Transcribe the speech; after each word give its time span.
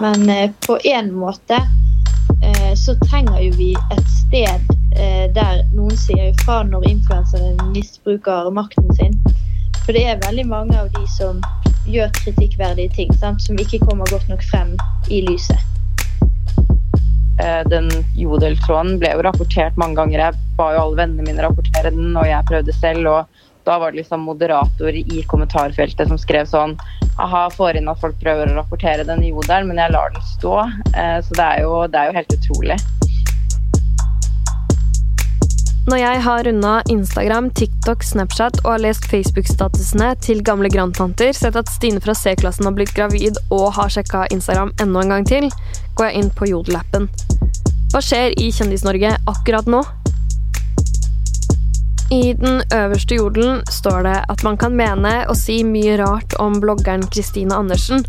Men 0.00 0.30
eh, 0.30 0.50
på 0.66 0.78
en 0.84 1.14
måte 1.14 1.54
eh, 2.44 2.74
så 2.74 2.94
trenger 3.10 3.40
jo 3.40 3.52
vi 3.58 3.72
et 3.74 4.10
sted 4.10 4.60
eh, 4.96 5.26
der 5.34 5.64
noen 5.74 5.96
sier 5.98 6.30
ifra 6.30 6.60
når 6.68 6.86
influensere 6.86 7.70
misbruker 7.72 8.50
makten 8.54 8.92
sin. 9.00 9.16
For 9.82 9.96
det 9.96 10.04
er 10.06 10.22
veldig 10.22 10.46
mange 10.46 10.78
av 10.78 10.92
de 10.94 11.02
som 11.10 11.40
gjør 11.88 12.12
kritikkverdige 12.20 12.92
ting, 12.94 13.10
sant? 13.18 13.42
som 13.42 13.58
ikke 13.58 13.80
kommer 13.88 14.06
godt 14.12 14.28
nok 14.30 14.44
frem 14.50 14.76
i 15.10 15.22
lyset. 15.26 15.58
Den 17.38 17.68
Den 17.70 18.04
jodeltråden 18.18 18.98
ble 18.98 19.12
jo 19.14 19.22
rapportert 19.22 19.76
mange 19.78 19.94
ganger. 19.94 20.20
Jeg 20.20 20.56
ba 20.58 20.72
jo 20.74 20.80
alle 20.82 20.98
vennene 20.98 21.26
mine 21.26 21.44
rapportere 21.44 21.92
den, 21.94 22.16
og 22.18 22.26
jeg 22.26 22.44
prøvde 22.50 22.74
selv. 22.74 23.06
og 23.06 23.37
da 23.68 23.78
var 23.78 23.92
det 23.92 24.00
liksom 24.00 24.20
moderator 24.24 24.96
i 24.96 25.22
kommentarfeltet 25.28 26.08
som 26.08 26.18
skrev 26.20 26.48
sånn 26.48 26.76
Aha, 27.20 27.48
får 27.50 27.76
inn 27.76 27.90
at 27.90 27.98
folk 28.00 28.14
prøver 28.22 28.48
å 28.48 28.60
rapportere 28.60 29.04
den 29.04 29.24
jodelen, 29.26 29.66
men 29.68 29.80
jeg 29.82 29.90
lar 29.90 30.12
den 30.14 30.22
stå. 30.22 30.54
Eh, 30.94 31.18
Så 31.26 31.34
det 31.34 31.44
er 31.44 31.64
jo, 31.64 31.72
det 31.90 31.98
er 31.98 32.12
jo 32.12 32.14
helt 32.14 32.34
utrolig. 32.36 32.76
Når 35.88 35.98
jeg 35.98 36.20
har 36.20 36.44
runda 36.44 36.72
Instagram, 36.94 37.50
TikTok, 37.58 38.04
Snapchat 38.04 38.60
og 38.62 38.70
har 38.70 38.82
lest 38.84 39.08
Facebook-statusene 39.10 40.12
til 40.20 40.44
gamle 40.46 40.70
grandtanter, 40.70 41.32
sett 41.34 41.56
at 41.56 41.72
Stine 41.72 42.00
fra 42.04 42.14
C-klassen 42.14 42.68
har 42.68 42.76
blitt 42.76 42.94
gravid 42.94 43.40
og 43.48 43.72
har 43.80 43.90
sjekka 43.90 44.26
Instagram 44.30 44.70
enda 44.84 45.02
en 45.02 45.16
gang 45.16 45.26
til, 45.26 45.48
går 45.98 46.10
jeg 46.10 46.22
inn 46.22 46.30
på 46.38 46.52
Jodel-appen. 46.52 47.08
Hva 47.90 48.04
skjer 48.04 48.36
i 48.36 48.52
Kjendis-Norge 48.52 49.16
akkurat 49.32 49.66
nå? 49.66 49.82
I 52.10 52.32
den 52.32 52.62
øverste 52.72 53.18
jodelen 53.18 53.58
står 53.68 54.02
det 54.06 54.16
at 54.32 54.42
man 54.44 54.56
kan 54.56 54.72
mene 54.72 55.10
og 55.28 55.36
si 55.36 55.58
mye 55.60 55.98
rart 56.00 56.32
om 56.40 56.54
bloggeren 56.60 57.02
Kristine 57.12 57.52
Andersen, 57.52 58.00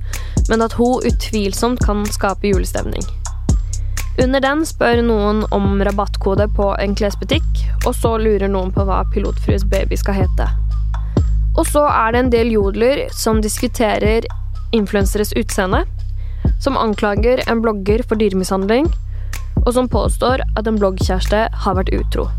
men 0.48 0.64
at 0.64 0.78
hun 0.80 1.04
utvilsomt 1.04 1.84
kan 1.84 2.06
skape 2.08 2.48
julestemning. 2.48 3.04
Under 4.24 4.40
den 4.40 4.64
spør 4.68 5.02
noen 5.04 5.44
om 5.52 5.84
rabattkode 5.84 6.48
på 6.56 6.70
en 6.80 6.96
klesbutikk, 6.96 7.64
og 7.86 7.92
så 7.96 8.16
lurer 8.24 8.48
noen 8.48 8.72
på 8.72 8.88
hva 8.88 9.02
Pilotfrues 9.12 9.68
baby 9.68 10.00
skal 10.00 10.22
hete. 10.22 10.48
Og 11.58 11.68
så 11.68 11.84
er 11.92 12.16
det 12.16 12.24
en 12.24 12.32
del 12.32 12.54
jodler 12.56 13.06
som 13.12 13.44
diskuterer 13.44 14.24
influenseres 14.76 15.36
utseende, 15.36 15.84
som 16.64 16.80
anklager 16.80 17.44
en 17.52 17.60
blogger 17.60 18.06
for 18.08 18.16
dyremishandling, 18.16 18.88
og 19.66 19.74
som 19.76 19.92
påstår 19.92 20.46
at 20.56 20.68
en 20.72 20.80
bloggkjæreste 20.80 21.50
har 21.52 21.76
vært 21.76 21.92
utro. 22.00 22.30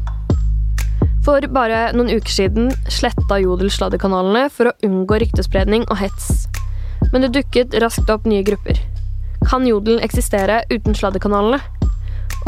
For 1.20 1.44
bare 1.52 1.90
noen 1.92 2.08
uker 2.16 2.32
siden 2.32 2.70
sletta 2.88 3.36
Jodel 3.42 3.68
sladdekanalene 3.72 4.46
for 4.52 4.70
å 4.70 4.76
unngå 4.86 5.18
ryktespredning 5.20 5.84
og 5.90 5.98
hets. 6.00 6.46
Men 7.12 7.26
det 7.26 7.34
dukket 7.34 7.76
raskt 7.82 8.08
opp 8.12 8.24
nye 8.24 8.40
grupper. 8.46 8.80
Kan 9.44 9.66
Jodel 9.68 10.00
eksistere 10.04 10.62
uten 10.72 10.96
sladdekanalene? 10.96 11.60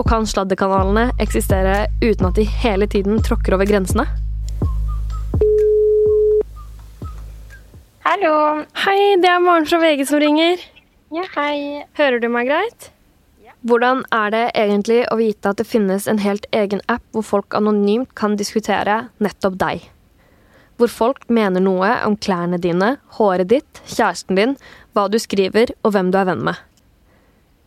Og 0.00 0.08
kan 0.08 0.24
sladdekanalene 0.24 1.10
eksistere 1.20 1.90
uten 2.00 2.30
at 2.30 2.40
de 2.40 2.46
hele 2.62 2.88
tiden 2.88 3.20
tråkker 3.20 3.58
over 3.58 3.68
grensene? 3.68 4.06
Hallo! 8.08 8.34
Hei, 8.86 8.98
det 9.20 9.28
er 9.28 9.44
Maren 9.44 9.68
fra 9.68 9.82
VG 9.84 10.06
som 10.08 10.24
ringer. 10.24 10.64
Ja, 11.12 11.28
hei. 11.36 11.84
Hører 12.00 12.24
du 12.24 12.30
meg 12.32 12.48
greit? 12.48 12.88
Hvordan 13.62 14.00
er 14.10 14.32
det 14.34 14.46
egentlig 14.58 15.04
å 15.06 15.16
vite 15.20 15.52
at 15.52 15.60
det 15.60 15.68
finnes 15.70 16.08
en 16.10 16.18
helt 16.18 16.48
egen 16.50 16.80
app 16.90 17.04
hvor 17.14 17.22
folk 17.22 17.54
anonymt 17.54 18.10
kan 18.18 18.34
diskutere 18.34 18.96
nettopp 19.22 19.54
deg? 19.60 19.84
Hvor 20.82 20.90
folk 20.90 21.28
mener 21.30 21.62
noe 21.62 21.92
om 22.02 22.16
klærne 22.18 22.58
dine, 22.58 22.96
håret 23.20 23.52
ditt, 23.54 23.82
kjæresten 23.86 24.40
din, 24.40 24.56
hva 24.98 25.06
du 25.06 25.20
skriver 25.22 25.70
og 25.84 25.94
hvem 25.94 26.10
du 26.10 26.18
er 26.18 26.26
venn 26.32 26.42
med. 26.50 26.58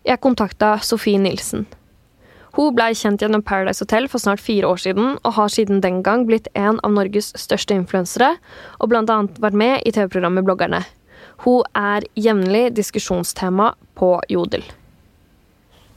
Jeg 0.04 0.20
kontakta 0.20 0.76
Sofie 0.84 1.22
Nilsen. 1.22 1.64
Hun 2.60 2.76
blei 2.76 2.92
kjent 2.92 3.23
gjennom 3.23 3.44
Paradise 3.48 3.84
Hotel 3.84 4.11
for 4.11 4.20
snart 4.20 4.44
fire 4.44 4.67
år 4.67 4.84
siden, 4.84 5.16
og 5.23 5.36
har 5.39 5.52
siden 5.52 5.80
den 5.80 6.04
gang 6.04 6.28
blitt 6.28 6.52
en 6.60 6.84
av 6.84 6.92
Norges 6.92 7.32
største 7.39 7.76
influensere, 7.76 8.36
og 8.84 8.92
blant 8.92 9.11
annet 9.11 9.39
vært 9.39 9.64
med 9.64 9.84
i 9.88 9.95
TV-programmet 9.95 10.44
Bloggerne. 10.44 10.84
Hun 11.48 11.64
er 11.72 12.04
jevnlig 12.20 12.73
diskusjonstema 12.76 13.78
på 13.95 14.17
Jodel. 14.32 14.64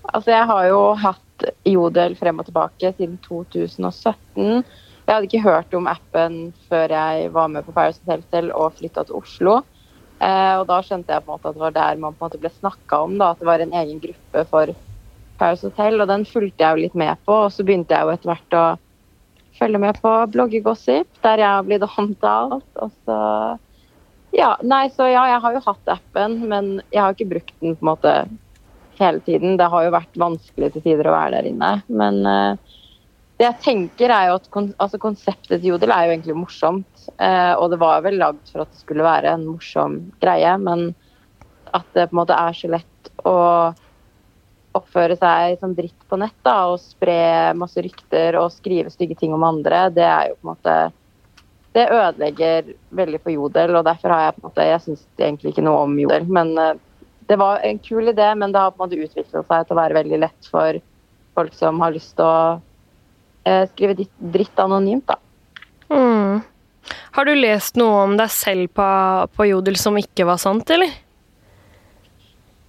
Altså, 0.08 0.32
jeg 0.32 0.48
har 0.48 0.69
jo 0.70 0.82
hatt 0.98 1.48
Jodel 1.69 2.14
frem 2.19 2.41
og 2.41 2.48
tilbake 2.48 2.92
siden 2.96 3.19
2017. 3.26 4.62
Jeg 5.08 5.14
hadde 5.14 5.28
ikke 5.28 5.44
hørt 5.44 5.74
om 5.76 5.88
appen 5.88 6.38
før 6.69 6.92
jeg 6.92 7.28
var 7.32 7.50
med 7.52 7.64
på 7.64 7.74
Paris 7.76 8.00
Hotel 8.02 8.24
selv 8.32 8.56
og 8.56 8.76
flytta 8.80 9.04
til 9.08 9.19
Oslo. 9.20 9.58
Eh, 10.19 10.54
og 10.58 10.66
da 10.69 10.80
skjønte 10.82 11.14
jeg 11.14 11.24
på 11.24 11.30
en 11.30 11.36
måte 11.36 11.52
at 11.52 11.56
det 11.56 11.62
var 11.62 11.76
der 11.76 12.00
man 12.02 12.16
på 12.16 12.24
en 12.24 12.26
måte 12.26 12.41
ble 12.42 12.50
snakka 12.50 13.04
om, 13.06 13.14
da, 13.20 13.30
at 13.32 13.41
det 13.41 13.48
var 13.48 13.62
en 13.62 13.76
egen 13.80 14.00
gruppe 14.02 14.44
for 14.50 14.74
Paris 15.38 15.62
Hotel, 15.62 16.00
og 16.02 16.10
den 16.10 16.26
fulgte 16.26 16.64
jeg 16.64 16.75
jo 16.75 16.84
litt 16.86 16.98
med 16.98 17.22
på. 17.28 17.36
Og 17.46 17.54
så 17.54 17.64
begynte 17.66 17.94
jeg 17.94 18.04
jo 18.04 18.14
etter 18.16 18.32
hvert 18.32 18.58
å 18.58 18.66
følge 19.58 19.80
med 19.82 20.00
på 20.02 20.14
bloggegossip, 20.34 21.08
der 21.22 21.44
jeg 21.44 21.52
har 21.52 21.64
blitt 21.69 21.86
omtalt. 21.88 22.69
Og 22.82 22.92
så 23.04 23.22
Ja, 24.36 24.50
nei, 24.60 24.90
så 24.92 25.06
ja, 25.08 25.22
jeg 25.30 25.40
har 25.40 25.54
jo 25.56 25.60
hatt 25.64 25.88
appen, 25.88 26.34
men 26.50 26.66
jeg 26.92 27.00
har 27.00 27.14
ikke 27.14 27.30
brukt 27.30 27.54
den 27.62 27.78
på 27.78 27.80
en 27.80 27.88
måte 27.88 28.12
hele 29.03 29.22
tiden. 29.25 29.56
Det 29.60 29.70
har 29.72 29.86
jo 29.86 29.94
vært 29.94 30.20
vanskelig 30.20 30.72
til 30.75 30.84
tider 30.84 31.09
å 31.09 31.16
være 31.16 31.38
der 31.38 31.48
inne. 31.50 31.72
Men 31.88 32.20
eh, 32.28 32.76
det 33.38 33.47
jeg 33.47 33.62
tenker 33.62 34.10
er 34.10 34.31
jo 34.31 34.38
at 34.41 34.48
kon 34.54 34.72
altså 34.82 34.98
konseptet 35.03 35.60
til 35.60 35.72
Jodel 35.72 35.92
er 35.94 36.06
jo 36.06 36.14
egentlig 36.16 36.38
morsomt. 36.41 37.10
Eh, 37.16 37.53
og 37.54 37.70
det 37.72 37.81
var 37.82 38.03
vel 38.06 38.19
lagd 38.19 38.50
for 38.50 38.64
at 38.64 38.72
det 38.72 38.82
skulle 38.82 39.06
være 39.06 39.34
en 39.37 39.47
morsom 39.53 40.00
greie, 40.22 40.54
men 40.62 40.88
at 41.76 41.87
det 41.94 42.08
på 42.08 42.16
en 42.16 42.22
måte 42.22 42.38
er 42.38 42.56
så 42.56 42.70
lett 42.72 43.12
å 43.28 43.37
oppføre 44.78 45.16
seg 45.19 45.58
som 45.60 45.75
dritt 45.76 46.06
på 46.08 46.19
nett 46.20 46.37
da, 46.47 46.56
og 46.72 46.81
spre 46.82 47.54
masse 47.58 47.82
rykter 47.82 48.37
og 48.41 48.53
skrive 48.54 48.92
stygge 48.92 49.16
ting 49.19 49.34
om 49.34 49.47
andre, 49.47 49.87
det 49.94 50.06
er 50.06 50.31
jo 50.31 50.38
på 50.38 50.47
en 50.47 50.54
måte 50.54 50.78
Det 51.76 51.84
ødelegger 51.92 52.70
veldig 52.97 53.19
for 53.22 53.31
Jodel, 53.31 53.76
og 53.76 53.84
derfor 53.84 54.14
har 54.14 54.22
jeg 54.22 54.34
på 54.34 54.41
en 54.41 54.48
måte 54.48 54.66
Jeg 54.66 54.84
syns 54.84 55.03
egentlig 55.19 55.53
ikke 55.53 55.66
noe 55.66 55.82
om 55.87 55.98
Jodel, 56.00 56.28
men 56.32 56.54
eh, 56.58 56.78
det 57.28 57.36
var 57.36 57.60
en 57.64 57.78
kul 57.78 58.08
idé, 58.08 58.28
men 58.34 58.52
det 58.52 58.60
har 58.60 58.72
på 58.72 58.82
en 58.82 58.86
måte 58.86 59.00
utviklet 59.00 59.46
seg 59.46 59.66
til 59.66 59.76
å 59.76 59.80
være 59.80 59.98
veldig 59.98 60.20
lett 60.24 60.48
for 60.50 60.78
folk 61.38 61.56
som 61.56 61.80
har 61.84 61.92
lyst 61.94 62.14
til 62.18 62.24
å 62.24 62.38
eh, 63.46 63.64
skrive 63.72 64.06
dritt 64.18 64.62
anonymt, 64.62 65.10
da. 65.10 65.18
Mm. 65.92 66.40
Har 67.16 67.28
du 67.28 67.34
lest 67.36 67.76
noe 67.80 68.00
om 68.06 68.16
deg 68.16 68.32
selv 68.32 68.72
på, 68.76 68.88
på 69.36 69.48
Jodel 69.50 69.76
som 69.80 69.96
ikke 70.00 70.26
var 70.28 70.40
sant, 70.40 70.70
eller? 70.72 70.90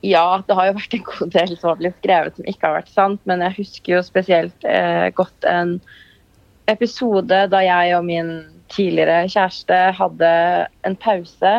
Ja, 0.06 0.42
det 0.48 0.56
har 0.56 0.70
jo 0.70 0.78
vært 0.78 0.96
en 0.96 1.08
god 1.08 1.34
del 1.36 1.56
som 1.58 1.72
har 1.74 1.80
blitt 1.82 1.98
skrevet 2.00 2.38
som 2.38 2.48
ikke 2.48 2.68
har 2.68 2.78
vært 2.78 2.94
sant, 2.94 3.20
men 3.28 3.44
jeg 3.44 3.58
husker 3.58 3.98
jo 3.98 4.06
spesielt 4.06 4.68
eh, 4.68 5.10
godt 5.16 5.48
en 5.48 5.78
episode 6.72 7.42
da 7.52 7.64
jeg 7.66 7.96
og 7.98 8.06
min 8.08 8.32
tidligere 8.72 9.26
kjæreste 9.32 9.80
hadde 9.98 10.32
en 10.88 10.96
pause 11.02 11.54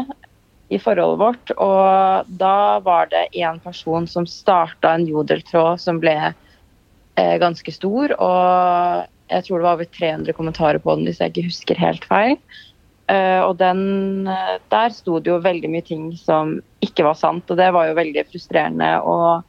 i 0.70 0.78
forholdet 0.78 1.18
vårt, 1.18 1.52
og 1.58 2.30
da 2.40 2.78
var 2.86 3.10
det 3.10 3.26
en 3.42 3.58
person 3.62 4.06
som 4.06 4.28
starta 4.28 4.94
en 4.94 5.06
jodeltråd 5.08 5.80
som 5.82 5.98
ble 6.02 6.14
eh, 6.30 7.36
ganske 7.42 7.74
stor, 7.74 8.14
og 8.14 9.08
jeg 9.30 9.46
tror 9.46 9.58
det 9.58 9.66
var 9.66 9.78
over 9.78 9.90
300 9.98 10.36
kommentarer 10.38 10.82
på 10.82 10.94
den, 10.94 11.08
hvis 11.08 11.18
jeg 11.22 11.32
ikke 11.32 11.48
husker 11.48 11.82
helt 11.82 12.06
feil. 12.10 12.36
Eh, 13.10 13.40
og 13.42 13.56
den, 13.58 14.28
eh, 14.30 14.56
der 14.70 14.94
sto 14.94 15.18
det 15.18 15.32
jo 15.32 15.40
veldig 15.42 15.70
mye 15.72 15.86
ting 15.86 16.10
som 16.18 16.58
ikke 16.84 17.06
var 17.06 17.18
sant, 17.18 17.50
og 17.50 17.58
det 17.58 17.70
var 17.74 17.90
jo 17.90 17.98
veldig 17.98 18.26
frustrerende 18.30 18.92
og 19.02 19.46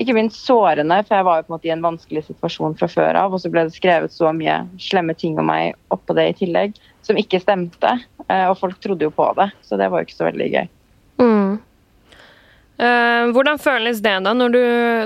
ikke 0.00 0.14
minst 0.16 0.46
sårende, 0.46 1.02
for 1.04 1.18
jeg 1.18 1.26
var 1.26 1.40
jo 1.40 1.44
på 1.44 1.50
en 1.50 1.56
måte 1.58 1.68
i 1.68 1.74
en 1.74 1.84
vanskelig 1.84 2.22
situasjon 2.30 2.78
fra 2.78 2.88
før 2.88 3.18
av, 3.20 3.34
og 3.34 3.42
så 3.42 3.50
ble 3.52 3.66
det 3.66 3.76
skrevet 3.76 4.14
så 4.14 4.30
mye 4.32 4.62
slemme 4.80 5.12
ting 5.18 5.36
om 5.38 5.50
meg 5.50 5.74
oppå 5.92 6.16
det 6.16 6.30
i 6.30 6.38
tillegg, 6.38 6.78
som 7.02 7.16
ikke 7.16 7.40
stemte. 7.42 7.94
eh, 8.28 8.46
Og 8.50 8.58
folk 8.58 8.78
trodde 8.80 9.06
jo 9.08 9.10
på 9.10 9.30
det, 9.36 9.50
så 9.62 9.76
det 9.80 9.90
var 9.90 10.00
jo 10.02 10.06
ikke 10.10 10.18
så 10.20 10.28
veldig 10.30 10.48
gøy. 10.52 10.68
Mm. 11.20 11.58
Eh, 12.80 13.26
hvordan 13.36 13.58
føles 13.60 14.00
det 14.00 14.14
da, 14.24 14.32
når 14.32 14.52
du, 14.54 14.60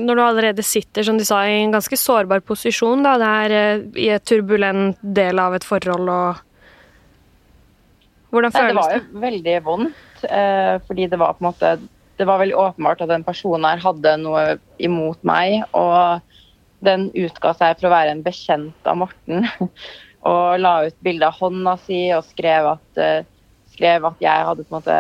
når 0.07 0.15
du 0.15 0.23
allerede 0.23 0.63
sitter 0.63 1.03
som 1.03 1.17
de 1.19 1.25
sa, 1.27 1.41
i 1.51 1.57
en 1.65 1.73
ganske 1.75 1.97
sårbar 1.99 2.41
posisjon? 2.47 3.03
da, 3.03 3.17
Det 3.19 3.31
er 3.45 3.55
eh, 3.59 3.81
i 3.99 4.09
et 4.15 4.25
turbulent 4.25 4.97
del 5.03 5.39
av 5.43 5.55
et 5.59 5.65
forhold 5.67 6.09
og 6.09 6.43
Hvordan 8.35 8.51
Nei, 8.55 8.61
det 8.63 8.69
Det 8.69 8.77
var 8.79 8.91
det? 8.91 9.01
jo 9.15 9.21
veldig 9.23 9.57
vondt, 9.67 10.25
eh, 10.27 10.79
fordi 10.87 11.05
det 11.11 11.19
var 11.21 11.35
på 11.35 11.45
en 11.45 11.49
måte 11.53 11.69
Det 12.19 12.27
var 12.27 12.39
veldig 12.41 12.57
åpenbart 12.59 13.03
at 13.05 13.09
den 13.13 13.25
personen 13.27 13.65
her 13.69 13.83
hadde 13.83 14.17
noe 14.23 14.43
imot 14.79 15.19
meg, 15.27 15.65
og 15.75 16.21
den 16.85 17.09
utga 17.15 17.55
seg 17.59 17.79
for 17.81 17.89
å 17.89 17.95
være 17.95 18.11
en 18.15 18.23
bekjent 18.23 18.87
av 18.87 18.99
Morten. 19.01 19.47
Og 20.25 20.61
la 20.61 20.75
ut 20.87 20.97
bilde 21.05 21.29
av 21.29 21.37
hånda 21.37 21.77
si 21.85 22.07
og 22.17 22.25
skrev 22.31 22.71
at, 22.75 22.89
eh, 23.01 23.27
skrev 23.75 24.09
at 24.09 24.25
jeg 24.25 24.49
hadde 24.49 24.65
på 24.65 24.73
en 24.73 24.79
måte 24.79 24.97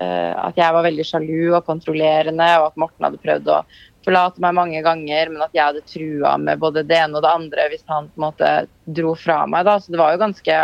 eh, 0.00 0.32
At 0.32 0.56
jeg 0.56 0.72
var 0.74 0.86
veldig 0.86 1.04
sjalu 1.04 1.54
og 1.54 1.66
kontrollerende, 1.66 2.48
og 2.58 2.70
at 2.70 2.78
Morten 2.80 3.06
hadde 3.06 3.20
prøvd 3.22 3.50
å 3.52 3.62
forlate 4.04 4.40
meg 4.40 4.56
mange 4.56 4.80
ganger, 4.82 5.28
men 5.28 5.44
at 5.44 5.52
jeg 5.52 5.66
hadde 5.66 5.84
trua 5.84 6.36
med 6.40 6.60
både 6.62 6.86
det 6.88 6.96
ene 6.96 7.18
og 7.18 7.24
det 7.26 7.34
andre 7.34 7.66
hvis 7.68 7.84
han 7.90 8.08
på 8.08 8.16
en 8.20 8.26
måte 8.30 8.52
dro 8.86 9.12
fra 9.14 9.42
meg. 9.46 9.66
da, 9.68 9.76
Så 9.78 9.92
det 9.92 10.00
var 10.00 10.14
jo 10.14 10.24
ganske 10.24 10.56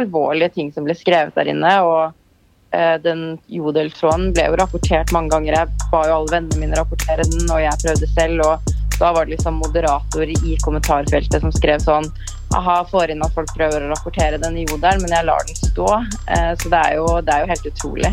alvorlige 0.00 0.54
ting 0.56 0.72
som 0.74 0.88
ble 0.88 0.96
skrevet 0.98 1.38
der 1.38 1.52
inne. 1.52 1.72
og 1.86 2.12
eh, 2.74 2.98
den 3.04 3.38
jodeltråden 3.46 4.32
ble 4.34 4.48
jo 4.50 4.58
rapportert 4.58 5.12
mange 5.14 5.30
ganger. 5.30 5.60
Jeg 5.60 5.88
ba 5.92 6.04
jo 6.08 6.18
alle 6.18 6.34
vennene 6.34 6.60
mine 6.60 6.78
rapportere 6.80 7.28
den, 7.28 7.46
og 7.48 7.62
jeg 7.62 7.82
prøvde 7.86 8.12
selv. 8.18 8.46
og 8.46 8.78
da 8.98 9.12
var 9.12 9.24
det 9.24 9.36
liksom 9.36 9.54
moderator 9.58 10.22
i 10.30 10.56
kommentarfeltet 10.62 11.40
som 11.42 11.52
skrev 11.54 11.80
sånn 11.82 12.06
Aha, 12.52 12.84
får 12.84 13.10
inn 13.14 13.22
at 13.24 13.32
folk 13.32 13.48
prøver 13.56 13.80
å 13.80 13.88
rapportere 13.94 14.36
den 14.40 14.58
i 14.60 14.66
jodelen, 14.66 15.00
men 15.00 15.14
jeg 15.14 15.24
lar 15.24 15.44
den 15.48 15.56
stå. 15.56 15.86
Eh, 16.28 16.50
så 16.60 16.72
det 16.72 16.80
er 16.84 16.96
jo, 16.98 17.06
det 17.24 17.32
er 17.32 17.44
jo 17.44 17.48
helt 17.48 17.68
utrolig. 17.70 18.10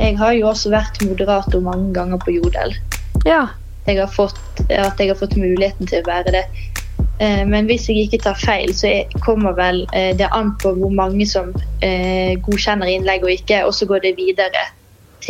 Jeg 0.00 0.18
har 0.18 0.34
jo 0.36 0.50
også 0.50 0.72
vært 0.72 1.00
moderator 1.04 1.62
mange 1.64 1.94
ganger 1.96 2.20
på 2.20 2.34
Jodel. 2.36 2.76
Ja. 3.28 3.46
Jeg 3.86 3.96
har 3.96 4.10
fått, 4.12 4.36
at 4.68 5.00
jeg 5.00 5.08
har 5.08 5.16
fått 5.16 5.38
muligheten 5.40 5.88
til 5.88 6.02
å 6.02 6.08
være 6.08 6.34
det. 6.36 6.42
Eh, 7.20 7.46
men 7.48 7.68
hvis 7.68 7.88
jeg 7.88 8.04
ikke 8.04 8.20
tar 8.26 8.36
feil, 8.40 8.74
så 8.76 8.90
kommer 9.24 9.56
vel 9.56 9.86
eh, 9.96 10.12
det 10.16 10.28
an 10.36 10.52
på 10.60 10.74
hvor 10.76 10.92
mange 10.92 11.24
som 11.28 11.48
eh, 11.84 12.36
godkjenner 12.44 12.92
innlegg 12.92 13.24
og 13.24 13.32
ikke, 13.38 13.62
og 13.64 13.72
så 13.76 13.88
går 13.88 14.04
det 14.04 14.14
videre 14.20 14.68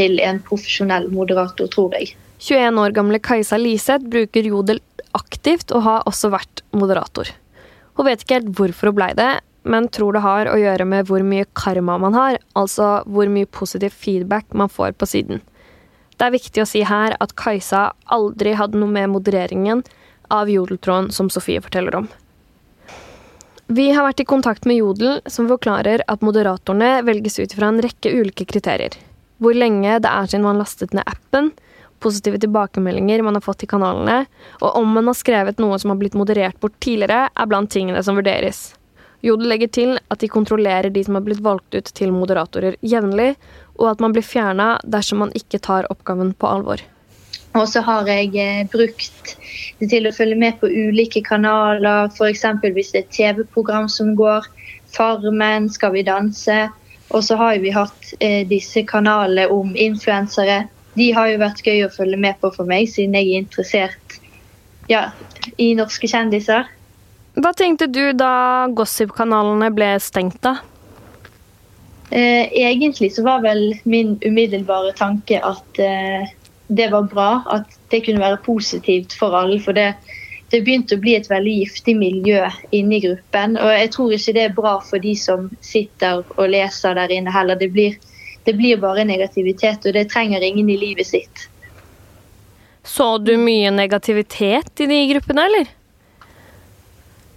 til 0.00 0.17
en 0.25 0.41
profesjonell 0.47 1.11
moderator, 1.12 1.69
tror 1.69 1.94
jeg. 1.99 2.14
21 2.41 2.81
år 2.81 2.97
gamle 2.97 3.20
Kajsa 3.20 3.58
Liseth 3.61 4.08
bruker 4.08 4.49
Jodel 4.49 4.81
aktivt 5.17 5.75
og 5.76 5.85
har 5.85 6.08
også 6.08 6.31
vært 6.32 6.64
moderator. 6.73 7.29
Hun 7.99 8.08
vet 8.08 8.23
ikke 8.25 8.38
helt 8.38 8.52
hvorfor 8.56 8.91
hun 8.91 8.97
blei 8.97 9.11
det, 9.19 9.32
men 9.69 9.91
tror 9.93 10.17
det 10.17 10.25
har 10.25 10.49
å 10.49 10.56
gjøre 10.56 10.87
med 10.88 11.08
hvor 11.11 11.25
mye 11.26 11.49
karma 11.58 11.99
man 12.00 12.17
har, 12.17 12.38
altså 12.56 13.02
hvor 13.05 13.29
mye 13.29 13.49
positiv 13.50 13.93
feedback 13.93 14.55
man 14.56 14.73
får 14.73 14.94
på 14.97 15.08
siden. 15.11 15.43
Det 16.17 16.29
er 16.29 16.37
viktig 16.37 16.62
å 16.62 16.69
si 16.69 16.82
her 16.85 17.17
at 17.20 17.37
Kajsa 17.37 17.91
aldri 18.17 18.55
hadde 18.56 18.81
noe 18.81 18.93
med 18.93 19.12
modereringen 19.12 19.85
av 20.32 20.49
jodeltråden 20.52 21.11
som 21.12 21.29
Sofie 21.32 21.61
forteller 21.64 21.97
om. 22.00 22.08
Vi 23.70 23.87
har 23.94 24.02
vært 24.02 24.25
i 24.25 24.26
kontakt 24.26 24.64
med 24.67 24.81
Jodel, 24.81 25.20
som 25.31 25.47
forklarer 25.47 26.02
at 26.11 26.25
moderatorene 26.26 27.05
velges 27.06 27.38
ut 27.38 27.52
fra 27.55 27.69
en 27.70 27.79
rekke 27.85 28.11
ulike 28.11 28.49
kriterier. 28.50 28.97
Hvor 29.40 29.56
lenge 29.56 29.98
det 30.04 30.10
er 30.10 30.28
siden 30.28 30.44
man 30.44 30.60
lastet 30.60 30.92
ned 30.96 31.06
appen, 31.08 31.50
positive 32.00 32.40
tilbakemeldinger 32.40 33.22
man 33.25 33.37
har 33.37 33.44
fått 33.44 33.64
i 33.64 33.70
kanalene, 33.70 34.25
og 34.60 34.76
om 34.76 34.92
man 34.96 35.08
har 35.10 35.16
skrevet 35.16 35.60
noe 35.60 35.78
som 35.81 35.92
har 35.92 36.00
blitt 36.00 36.16
moderert 36.19 36.60
bort 36.60 36.76
tidligere, 36.81 37.28
er 37.32 37.48
blant 37.48 37.72
tingene 37.72 38.02
som 38.04 38.20
vurderes. 38.20 38.70
Jodel 39.25 39.50
legger 39.52 39.69
til 39.69 39.98
at 40.08 40.22
de 40.22 40.31
kontrollerer 40.32 40.88
de 40.92 41.02
som 41.04 41.19
har 41.19 41.25
blitt 41.26 41.42
valgt 41.44 41.76
ut 41.76 41.90
til 41.96 42.12
moderatorer 42.16 42.78
jevnlig, 42.81 43.34
og 43.76 43.90
at 43.92 44.00
man 44.00 44.16
blir 44.16 44.25
fjerna 44.25 44.75
dersom 44.84 45.20
man 45.25 45.34
ikke 45.37 45.60
tar 45.60 45.88
oppgaven 45.92 46.32
på 46.32 46.48
alvor. 46.48 46.81
Og 47.58 47.66
så 47.66 47.82
har 47.82 48.06
jeg 48.06 48.31
eh, 48.38 48.66
brukt 48.70 49.34
det 49.81 49.88
til 49.90 50.06
å 50.06 50.14
følge 50.14 50.38
med 50.38 50.60
på 50.60 50.70
ulike 50.70 51.22
kanaler, 51.26 52.08
f.eks. 52.14 52.44
hvis 52.62 52.92
det 52.94 53.02
er 53.02 53.14
TV-program 53.16 53.88
som 53.90 54.14
går, 54.16 54.46
Farmen, 54.90 55.69
Skal 55.70 55.92
vi 55.94 56.02
danse. 56.02 56.70
Og 57.10 57.24
så 57.26 57.36
har 57.36 57.58
vi 57.62 57.72
hatt 57.74 58.12
eh, 58.22 58.46
disse 58.48 58.84
kanalene 58.86 59.48
om 59.50 59.74
influensere. 59.76 60.64
De 60.94 61.10
har 61.14 61.30
jo 61.30 61.40
vært 61.42 61.62
gøy 61.66 61.84
å 61.86 61.92
følge 61.94 62.18
med 62.20 62.38
på 62.42 62.52
for 62.54 62.68
meg, 62.68 62.88
siden 62.90 63.16
jeg 63.18 63.30
er 63.30 63.44
interessert 63.44 64.20
ja, 64.90 65.08
i 65.58 65.72
norske 65.78 66.10
kjendiser. 66.10 66.68
Hva 67.38 67.52
tenkte 67.54 67.86
du 67.90 68.10
da 68.18 68.66
gossip-kanalene 68.74 69.70
ble 69.74 69.94
stengt, 70.02 70.40
da? 70.42 70.58
Eh, 72.10 72.50
egentlig 72.58 73.12
så 73.14 73.22
var 73.22 73.42
vel 73.44 73.76
min 73.86 74.16
umiddelbare 74.26 74.90
tanke 74.98 75.38
at 75.46 75.78
eh, 75.78 76.26
det 76.66 76.88
var 76.90 77.06
bra. 77.10 77.30
At 77.46 77.78
det 77.90 78.04
kunne 78.06 78.22
være 78.22 78.42
positivt 78.46 79.14
for 79.18 79.34
alle. 79.38 79.60
For 79.62 79.76
det, 79.76 79.92
det 80.50 80.62
begynte 80.67 80.97
å 80.99 81.02
bli 81.02 81.14
et 81.14 81.29
veldig 81.31 81.52
giftig 81.61 81.94
miljø 81.99 82.43
inne 82.75 82.97
i 82.97 83.02
gruppen. 83.05 83.56
Og 83.61 83.70
jeg 83.70 83.91
tror 83.94 84.14
ikke 84.17 84.35
det 84.35 84.44
er 84.49 84.56
bra 84.56 84.75
for 84.82 85.02
de 85.02 85.14
som 85.19 85.47
sitter 85.62 86.25
og 86.37 86.50
leser 86.50 86.97
der 86.99 87.14
inne 87.14 87.35
heller. 87.35 87.58
Det 87.61 87.70
blir, 87.70 87.94
det 88.49 88.56
blir 88.58 88.81
bare 88.82 89.06
negativitet, 89.06 89.87
og 89.87 89.94
det 89.94 90.08
trenger 90.11 90.43
ingen 90.43 90.73
i 90.73 90.79
livet 90.81 91.06
sitt. 91.06 91.47
Så 92.82 93.19
du 93.23 93.37
mye 93.38 93.70
negativitet 93.70 94.82
i 94.82 94.88
de 94.91 95.05
gruppene, 95.12 95.44
eller? 95.47 95.70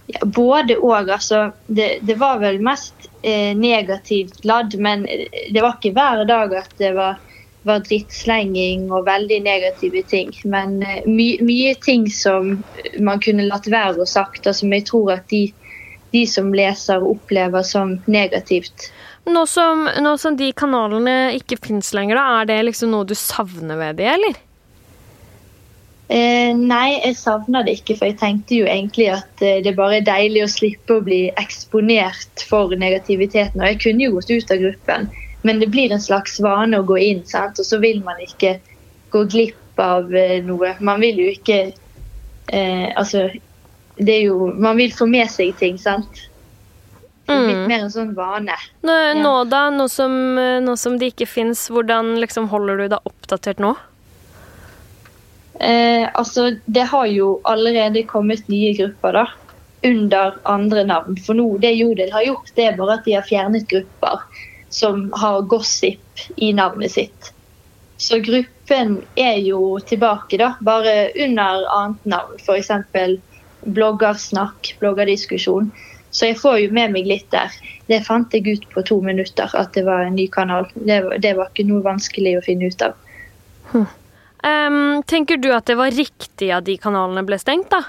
Ja, 0.06 0.24
både 0.24 0.76
og. 0.80 1.10
Altså, 1.10 1.50
det, 1.66 1.98
det, 2.02 2.18
var 2.20 2.40
vel 2.42 2.58
mest 2.64 3.06
eh, 3.22 3.54
negativt 3.56 4.42
ladd, 4.44 4.74
men 4.74 5.06
det 5.06 5.62
var 5.62 5.78
ikke 5.78 5.94
hver 5.94 6.24
dag 6.28 6.58
at 6.64 6.74
det 6.80 6.90
var, 6.96 7.22
var 7.64 7.82
drittslenging 7.86 8.86
og 8.92 9.06
veldig 9.08 9.40
negative 9.44 10.04
ting. 10.10 10.32
Men 10.44 10.78
eh, 10.84 11.02
my, 11.08 11.28
mye 11.44 11.74
ting 11.84 12.06
som 12.12 12.56
man 13.00 13.22
kunne 13.24 13.48
latt 13.48 13.68
være 13.72 14.04
å 14.04 14.08
sagt, 14.08 14.46
og 14.46 14.56
som 14.56 14.72
jeg 14.74 14.86
tror 14.90 15.16
at 15.16 15.28
de, 15.32 15.46
de 16.14 16.24
som 16.28 16.52
leser, 16.54 17.04
opplever 17.04 17.66
som 17.66 17.98
negativt. 18.06 18.90
Nå 19.24 19.46
som, 19.48 19.86
nå 20.04 20.16
som 20.20 20.36
de 20.36 20.50
kanalene 20.52 21.32
ikke 21.38 21.60
fins 21.64 21.94
lenger, 21.96 22.20
da, 22.20 22.42
er 22.42 22.50
det 22.50 22.64
liksom 22.68 22.92
noe 22.92 23.08
du 23.08 23.16
savner 23.16 23.80
ved 23.80 24.02
de, 24.02 24.10
eller? 24.16 24.42
Eh, 26.12 26.52
nei, 26.52 26.98
jeg 27.00 27.16
savner 27.16 27.64
det 27.64 27.78
ikke, 27.78 27.96
for 27.96 28.10
jeg 28.10 28.18
tenkte 28.20 28.58
jo 28.58 28.66
egentlig 28.68 29.06
at 29.14 29.40
eh, 29.40 29.62
det 29.64 29.72
bare 29.78 30.02
er 30.02 30.04
deilig 30.04 30.42
å 30.44 30.50
slippe 30.52 30.98
å 30.98 31.04
bli 31.04 31.22
eksponert 31.40 32.44
for 32.44 32.74
negativiteten. 32.76 33.62
Og 33.62 33.70
jeg 33.70 33.80
kunne 33.86 34.04
jo 34.04 34.18
gått 34.18 34.34
ut 34.34 34.52
av 34.52 34.60
gruppen, 34.60 35.08
men 35.44 35.60
det 35.60 35.68
blir 35.72 35.92
en 35.92 36.00
slags 36.02 36.38
vane 36.40 36.78
å 36.80 36.86
gå 36.88 36.96
inn, 37.04 37.22
sant? 37.28 37.58
og 37.60 37.66
så 37.68 37.78
vil 37.82 38.00
man 38.04 38.20
ikke 38.24 38.56
gå 39.12 39.24
glipp 39.30 39.80
av 39.82 40.08
eh, 40.16 40.38
noe. 40.42 40.74
Man 40.80 41.00
vil 41.04 41.18
jo 41.20 41.30
ikke 41.34 41.58
eh, 42.48 42.86
Altså, 42.96 43.28
det 43.98 44.14
er 44.16 44.22
jo 44.28 44.48
Man 44.58 44.76
vil 44.78 44.92
få 44.94 45.06
med 45.10 45.28
seg 45.30 45.52
ting, 45.60 45.76
sant? 45.78 46.24
Det 47.26 47.32
er 47.34 47.46
litt 47.48 47.60
Mm. 47.64 47.68
mer 47.70 47.80
en 47.86 47.92
sånn 47.92 48.14
vane. 48.14 48.54
Nå, 48.84 48.92
Ja. 48.92 49.14
nå 49.16 49.30
da, 49.48 49.70
nå 49.72 49.86
som, 49.88 50.12
nå 50.36 50.74
som 50.76 50.98
det 51.00 51.12
ikke 51.14 51.26
fins, 51.30 51.68
hvordan 51.72 52.18
liksom 52.20 52.48
holder 52.52 52.76
du 52.82 52.88
deg 52.92 53.06
oppdatert 53.08 53.62
nå? 53.64 53.70
Eh, 55.60 56.08
altså, 56.14 56.50
det 56.66 56.84
har 56.90 57.06
jo 57.06 57.40
allerede 57.48 58.02
kommet 58.10 58.48
nye 58.52 58.74
grupper 58.76 59.12
da, 59.16 59.26
under 59.84 60.34
andre 60.44 60.84
navn. 60.84 61.16
For 61.24 61.36
nå, 61.38 61.46
det 61.62 61.74
Jodel 61.78 62.10
har 62.12 62.26
gjort, 62.26 62.50
det 62.56 62.66
er 62.68 62.76
bare 62.76 62.98
at 62.98 63.04
de 63.06 63.14
har 63.16 63.26
fjernet 63.28 63.68
grupper 63.70 64.24
som 64.74 65.12
har 65.12 65.42
gossip 65.42 66.26
i 66.36 66.52
navnet 66.52 66.92
sitt. 66.92 67.30
Så 67.96 68.18
gruppen 68.18 68.96
er 69.14 69.38
jo 69.38 69.78
tilbake, 69.86 70.38
da, 70.40 70.54
bare 70.60 71.12
under 71.14 71.62
annet 71.76 72.08
navn. 72.10 72.40
F.eks. 72.42 72.72
bloggersnakk, 73.60 74.74
bloggerdiskusjon. 74.80 75.70
Så 76.10 76.30
jeg 76.30 76.40
får 76.42 76.58
jo 76.64 76.74
med 76.74 76.94
meg 76.94 77.06
litt 77.06 77.30
der. 77.30 77.54
Det 77.86 78.02
fant 78.06 78.34
jeg 78.34 78.46
ut 78.50 78.66
på 78.74 78.82
to 78.86 78.98
minutter, 79.02 79.50
at 79.54 79.72
det 79.78 79.86
var 79.86 80.08
en 80.08 80.18
ny 80.18 80.26
kanal. 80.34 80.66
Det, 80.74 81.00
det 81.22 81.36
var 81.38 81.52
ikke 81.52 81.68
noe 81.70 81.86
vanskelig 81.86 82.36
å 82.38 82.44
finne 82.44 82.70
ut 82.70 82.84
av. 82.86 82.98
Ehm, 84.44 85.02
tenker 85.06 85.38
du 85.40 85.52
at 85.54 85.70
det 85.70 85.78
var 85.78 85.94
riktig 85.94 86.50
at 86.54 86.66
de 86.66 86.76
kanalene 86.82 87.22
ble 87.26 87.38
stengt, 87.40 87.70
da? 87.70 87.84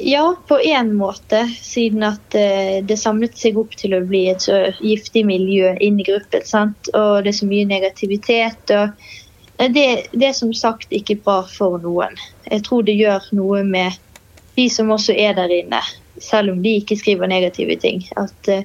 Ja, 0.00 0.36
på 0.48 0.60
en 0.60 0.94
måte, 0.94 1.54
siden 1.62 2.02
at 2.02 2.34
eh, 2.34 2.84
det 2.86 2.96
samlet 2.96 3.34
seg 3.38 3.56
opp 3.58 3.72
til 3.76 3.96
å 3.96 4.04
bli 4.06 4.28
et 4.30 4.44
så 4.46 4.68
giftig 4.78 5.24
miljø 5.26 5.72
inn 5.82 5.98
i 5.98 6.06
gruppen. 6.06 6.44
sant? 6.46 6.90
Og 6.94 7.24
det 7.24 7.32
er 7.32 7.38
så 7.40 7.48
mye 7.50 7.66
negativitet. 7.66 8.70
og 8.70 8.92
eh, 9.58 9.72
det, 9.74 9.86
det 10.12 10.28
er 10.28 10.36
som 10.38 10.52
sagt 10.54 10.94
ikke 10.94 11.18
bra 11.24 11.40
for 11.50 11.82
noen. 11.82 12.14
Jeg 12.46 12.62
tror 12.68 12.86
det 12.86 12.94
gjør 12.94 13.26
noe 13.40 13.64
med 13.66 13.98
de 14.54 14.68
som 14.70 14.94
også 14.94 15.18
er 15.18 15.34
der 15.34 15.50
inne, 15.56 15.82
selv 16.22 16.54
om 16.54 16.62
de 16.62 16.76
ikke 16.78 17.00
skriver 17.02 17.26
negative 17.26 17.74
ting. 17.82 18.06
At 18.22 18.54
eh, 18.54 18.62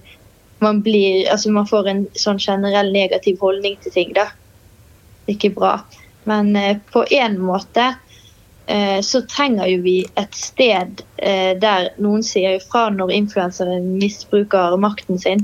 man, 0.62 0.86
blir, 0.86 1.26
altså 1.34 1.50
man 1.50 1.66
får 1.66 1.90
en 1.90 2.08
sånn 2.14 2.38
generell 2.38 2.94
negativ 2.94 3.42
holdning 3.42 3.82
til 3.82 3.98
ting. 3.98 4.14
da. 4.14 4.30
Det 5.26 5.34
er 5.34 5.40
ikke 5.40 5.56
bra. 5.58 5.80
Men 6.30 6.54
på 6.94 7.08
en 7.10 7.42
måte 7.42 7.96
så 9.04 9.20
trenger 9.28 9.68
jo 9.68 9.82
vi 9.84 9.98
et 10.20 10.38
sted 10.38 11.02
eh, 11.18 11.52
der 11.60 11.90
noen 12.02 12.24
sier 12.24 12.56
ifra 12.62 12.86
når 12.96 13.12
influensere 13.12 13.82
misbruker 13.84 14.78
makten 14.80 15.20
sin. 15.20 15.44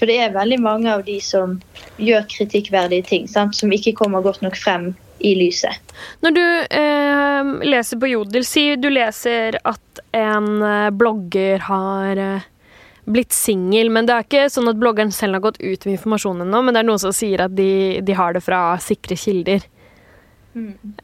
For 0.00 0.08
det 0.08 0.16
er 0.16 0.32
veldig 0.32 0.58
mange 0.64 0.88
av 0.88 1.04
de 1.04 1.18
som 1.20 1.58
gjør 2.00 2.24
kritikkverdige 2.32 3.04
ting, 3.10 3.28
sant? 3.28 3.54
som 3.54 3.72
ikke 3.72 3.92
kommer 3.98 4.24
godt 4.24 4.40
nok 4.42 4.56
frem 4.56 4.94
i 5.20 5.34
lyset. 5.36 5.76
Når 6.24 6.36
du 6.36 6.44
eh, 6.80 7.50
leser 7.68 8.00
på 8.00 8.08
Jodel, 8.08 8.46
si 8.48 8.64
du 8.80 8.88
leser 8.88 9.58
at 9.68 10.00
en 10.16 10.62
eh, 10.64 10.88
blogger 10.96 11.66
har 11.66 12.22
eh, 12.24 12.46
blitt 13.04 13.36
singel, 13.36 13.92
men 13.92 14.08
det 14.08 14.16
er 14.16 14.24
ikke 14.24 14.46
sånn 14.52 14.72
at 14.72 14.80
bloggeren 14.80 15.12
selv 15.12 15.36
har 15.36 15.50
gått 15.50 15.60
ut 15.60 15.84
med 15.84 15.98
informasjon 15.98 16.46
ennå, 16.46 16.62
men 16.64 16.74
det 16.74 16.82
er 16.82 16.88
noen 16.88 17.02
som 17.02 17.12
sier 17.12 17.44
at 17.44 17.52
de, 17.56 18.00
de 18.00 18.16
har 18.16 18.32
det 18.36 18.44
fra 18.46 18.62
sikre 18.80 19.18
kilder. 19.20 19.68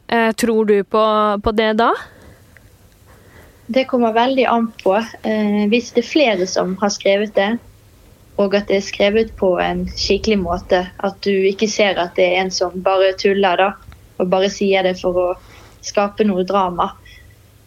Eh, 0.09 0.33
tror 0.33 0.65
du 0.65 0.85
på, 0.85 1.41
på 1.45 1.53
det 1.53 1.73
da? 1.73 1.95
Det 3.67 3.85
kommer 3.85 4.13
veldig 4.13 4.45
an 4.45 4.73
på. 4.83 4.97
Eh, 5.23 5.65
hvis 5.71 5.93
det 5.95 6.05
er 6.05 6.11
flere 6.11 6.47
som 6.47 6.77
har 6.81 6.93
skrevet 6.95 7.35
det, 7.35 7.57
og 8.37 8.55
at 8.55 8.69
det 8.69 8.81
er 8.81 8.85
skrevet 8.85 9.33
på 9.39 9.55
en 9.63 9.87
skikkelig 9.89 10.39
måte, 10.43 10.85
at 10.99 11.19
du 11.25 11.33
ikke 11.33 11.69
ser 11.71 11.99
at 11.99 12.15
det 12.19 12.29
er 12.29 12.45
en 12.45 12.53
som 12.55 12.75
bare 12.85 13.15
tuller 13.19 13.63
da, 13.63 13.73
og 14.19 14.31
bare 14.33 14.51
sier 14.53 14.87
det 14.87 14.97
for 15.01 15.19
å 15.19 15.27
skape 15.87 16.27
noe 16.27 16.45
drama. 16.47 16.91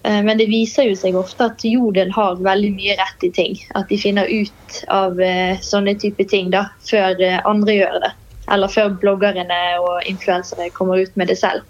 Eh, 0.04 0.22
men 0.24 0.40
det 0.40 0.50
viser 0.52 0.88
jo 0.88 1.00
seg 1.00 1.18
ofte 1.20 1.50
at 1.52 1.68
Jodel 1.68 2.12
har 2.16 2.40
veldig 2.44 2.72
mye 2.76 2.96
rett 3.00 3.28
i 3.28 3.32
ting. 3.36 3.60
At 3.76 3.92
de 3.92 4.00
finner 4.00 4.28
ut 4.28 4.82
av 4.88 5.20
sånne 5.64 5.96
type 6.00 6.28
ting 6.32 6.52
da, 6.56 6.70
før 6.88 7.20
andre 7.44 7.80
gjør 7.80 8.04
det. 8.08 8.16
Eller 8.50 8.72
før 8.72 8.94
bloggerne 9.02 9.60
og 9.84 10.06
influensere 10.10 10.72
kommer 10.74 11.02
ut 11.04 11.16
med 11.20 11.30
det 11.30 11.38
selv. 11.38 11.66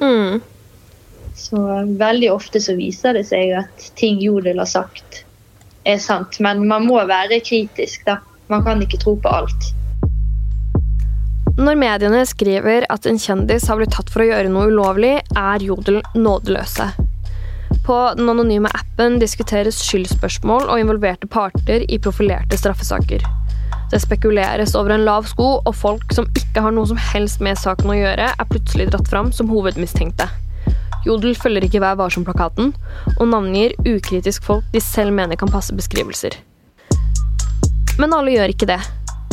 Mm. 0.00 0.40
Så 1.36 1.60
veldig 2.00 2.30
ofte 2.32 2.60
så 2.60 2.76
viser 2.76 3.16
det 3.16 3.26
seg 3.30 3.54
at 3.62 3.90
ting 3.96 4.20
Jodel 4.20 4.60
har 4.60 4.68
sagt, 4.68 5.22
er 5.88 6.00
sant. 6.02 6.40
Men 6.40 6.66
man 6.68 6.88
må 6.88 7.00
være 7.08 7.40
kritisk, 7.44 8.04
da. 8.08 8.20
Man 8.50 8.64
kan 8.66 8.82
ikke 8.82 9.00
tro 9.00 9.14
på 9.22 9.30
alt. 9.30 9.70
Når 11.60 11.76
mediene 11.76 12.22
skriver 12.24 12.86
at 12.88 13.06
en 13.06 13.18
kjendis 13.20 13.66
har 13.68 13.76
blitt 13.76 13.92
tatt 13.92 14.10
for 14.12 14.24
å 14.24 14.30
gjøre 14.30 14.52
noe 14.52 14.70
ulovlig, 14.70 15.18
er 15.36 15.64
Jodel 15.64 16.00
nådeløse. 16.16 16.88
På 17.84 17.98
den 18.16 18.28
anonyme 18.32 18.70
appen 18.76 19.18
diskuteres 19.20 19.80
skyldspørsmål 19.84 20.68
og 20.70 20.80
involverte 20.80 21.28
parter 21.30 21.84
i 21.88 21.98
profilerte 22.02 22.58
straffesaker. 22.58 23.24
Det 23.90 23.98
spekuleres 23.98 24.76
over 24.78 24.94
en 24.94 25.06
lav 25.06 25.26
sko, 25.26 25.48
og 25.66 25.74
folk 25.74 26.14
som 26.14 26.28
ikke 26.38 26.62
har 26.62 26.74
noe 26.74 26.86
som 26.86 27.00
helst 27.10 27.42
med 27.42 27.58
saken 27.58 27.90
å 27.90 27.98
gjøre, 27.98 28.28
er 28.30 28.50
plutselig 28.52 28.90
dratt 28.92 29.10
fram 29.10 29.32
som 29.34 29.50
hovedmistenkte. 29.50 30.28
Jodel 31.06 31.34
følger 31.34 31.64
ikke 31.66 31.80
Vær 31.82 31.98
varsom-plakaten, 31.98 32.74
og 33.16 33.26
navngir 33.32 33.74
ukritisk 33.88 34.46
folk 34.46 34.66
de 34.74 34.82
selv 34.84 35.16
mener 35.16 35.40
kan 35.40 35.50
passe 35.50 35.74
beskrivelser. 35.74 36.36
Men 37.98 38.14
alle 38.16 38.36
gjør 38.36 38.54
ikke 38.54 38.68
det. 38.70 38.80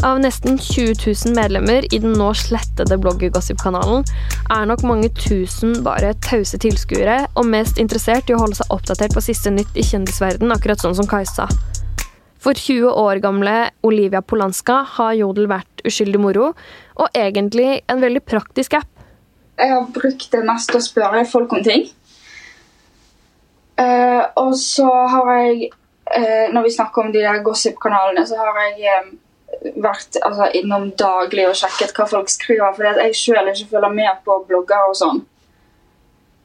Av 0.05 0.19
nesten 0.21 0.59
20 0.61 0.93
000 1.01 1.33
medlemmer 1.33 1.85
i 1.89 1.97
den 2.01 2.13
nå 2.19 2.27
slettede 2.37 2.99
bloggergossip-kanalen 3.01 4.03
er 4.53 4.67
nok 4.69 4.83
mange 4.85 5.09
tusen 5.17 5.79
bare 5.85 6.11
tause 6.21 6.59
tilskuere 6.61 7.23
og 7.33 7.49
mest 7.49 7.81
interessert 7.81 8.29
i 8.29 8.35
å 8.35 8.41
holde 8.43 8.59
seg 8.59 8.73
oppdatert 8.73 9.17
på 9.17 9.25
siste 9.25 9.53
nytt 9.53 9.73
i 9.73 9.85
kjendisverden, 9.85 10.53
akkurat 10.53 10.81
sånn 10.85 10.97
som 10.97 11.09
Kajsa. 11.09 11.49
For 12.47 12.55
20 12.55 12.93
år 12.95 13.19
gamle 13.19 13.53
Olivia 13.83 14.21
Polanska 14.23 14.77
har 14.93 15.15
Jodel 15.19 15.49
vært 15.51 15.81
uskyldig 15.83 16.21
moro, 16.23 16.53
og 16.95 17.17
egentlig 17.19 17.81
en 17.91 17.99
veldig 17.99 18.21
praktisk 18.23 18.77
app. 18.79 18.87
Jeg 19.59 19.73
har 19.73 19.89
brukt 19.91 20.29
det 20.31 20.45
mest 20.47 20.71
til 20.71 20.79
å 20.79 20.85
spørre 20.85 21.25
folk 21.27 21.57
om 21.57 21.65
ting. 21.65 21.83
Uh, 23.75 24.23
og 24.39 24.55
så 24.55 24.87
har 24.87 25.33
jeg, 25.33 25.73
uh, 26.07 26.47
når 26.55 26.69
vi 26.69 26.73
snakker 26.77 27.03
om 27.03 27.11
de 27.11 27.27
der 27.27 27.43
gossip-kanalene, 27.43 28.23
så 28.31 28.39
har 28.39 28.63
jeg 28.63 28.95
um, 28.95 29.13
vært 29.83 30.15
altså, 30.23 30.47
innom 30.55 30.93
daglig 30.95 31.49
og 31.51 31.59
sjekket 31.59 31.91
hva 31.99 32.07
folk 32.15 32.31
skriver. 32.31 32.71
Fordi 32.79 33.09
jeg 33.09 33.21
sjøl 33.25 33.51
ikke 33.51 33.73
følger 33.75 33.97
med 33.99 34.23
på 34.23 34.43
blogger 34.47 34.87
og 34.87 34.99
sånn. 35.03 35.25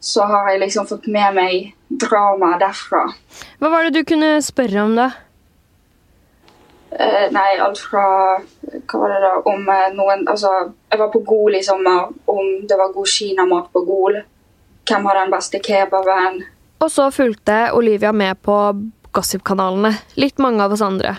Så 0.02 0.26
har 0.26 0.50
jeg 0.50 0.64
liksom 0.66 0.90
fått 0.90 1.06
med 1.06 1.38
meg 1.38 1.74
drama 1.86 2.56
derfra. 2.58 3.12
Hva 3.62 3.70
var 3.70 3.86
det 3.86 4.00
du 4.00 4.08
kunne 4.08 4.40
spørre 4.42 4.82
om, 4.82 4.98
da? 4.98 5.12
Eh, 6.92 7.28
nei, 7.32 7.56
alt 7.56 7.78
fra 7.80 8.02
Hva 8.36 8.98
var 9.00 9.12
det 9.14 9.20
da? 9.24 9.30
Om 9.48 9.68
eh, 9.72 9.86
noen 9.96 10.26
Altså, 10.28 10.50
jeg 10.90 11.00
var 11.00 11.08
på 11.12 11.22
Gol 11.24 11.56
i 11.56 11.62
sommer. 11.64 12.10
Om 12.28 12.66
det 12.68 12.78
var 12.78 12.92
god 12.92 13.08
kinamat 13.08 13.70
på 13.72 13.84
Gol. 13.88 14.18
Hvem 14.88 15.06
har 15.08 15.20
den 15.20 15.32
beste 15.32 15.60
kebaben? 15.62 16.42
Og 16.82 16.90
så 16.90 17.08
fulgte 17.14 17.70
Olivia 17.78 18.12
med 18.12 18.42
på 18.42 18.56
gossip-kanalene. 19.14 19.92
Litt 20.18 20.40
mange 20.42 20.64
av 20.64 20.72
oss 20.74 20.82
andre. 20.82 21.16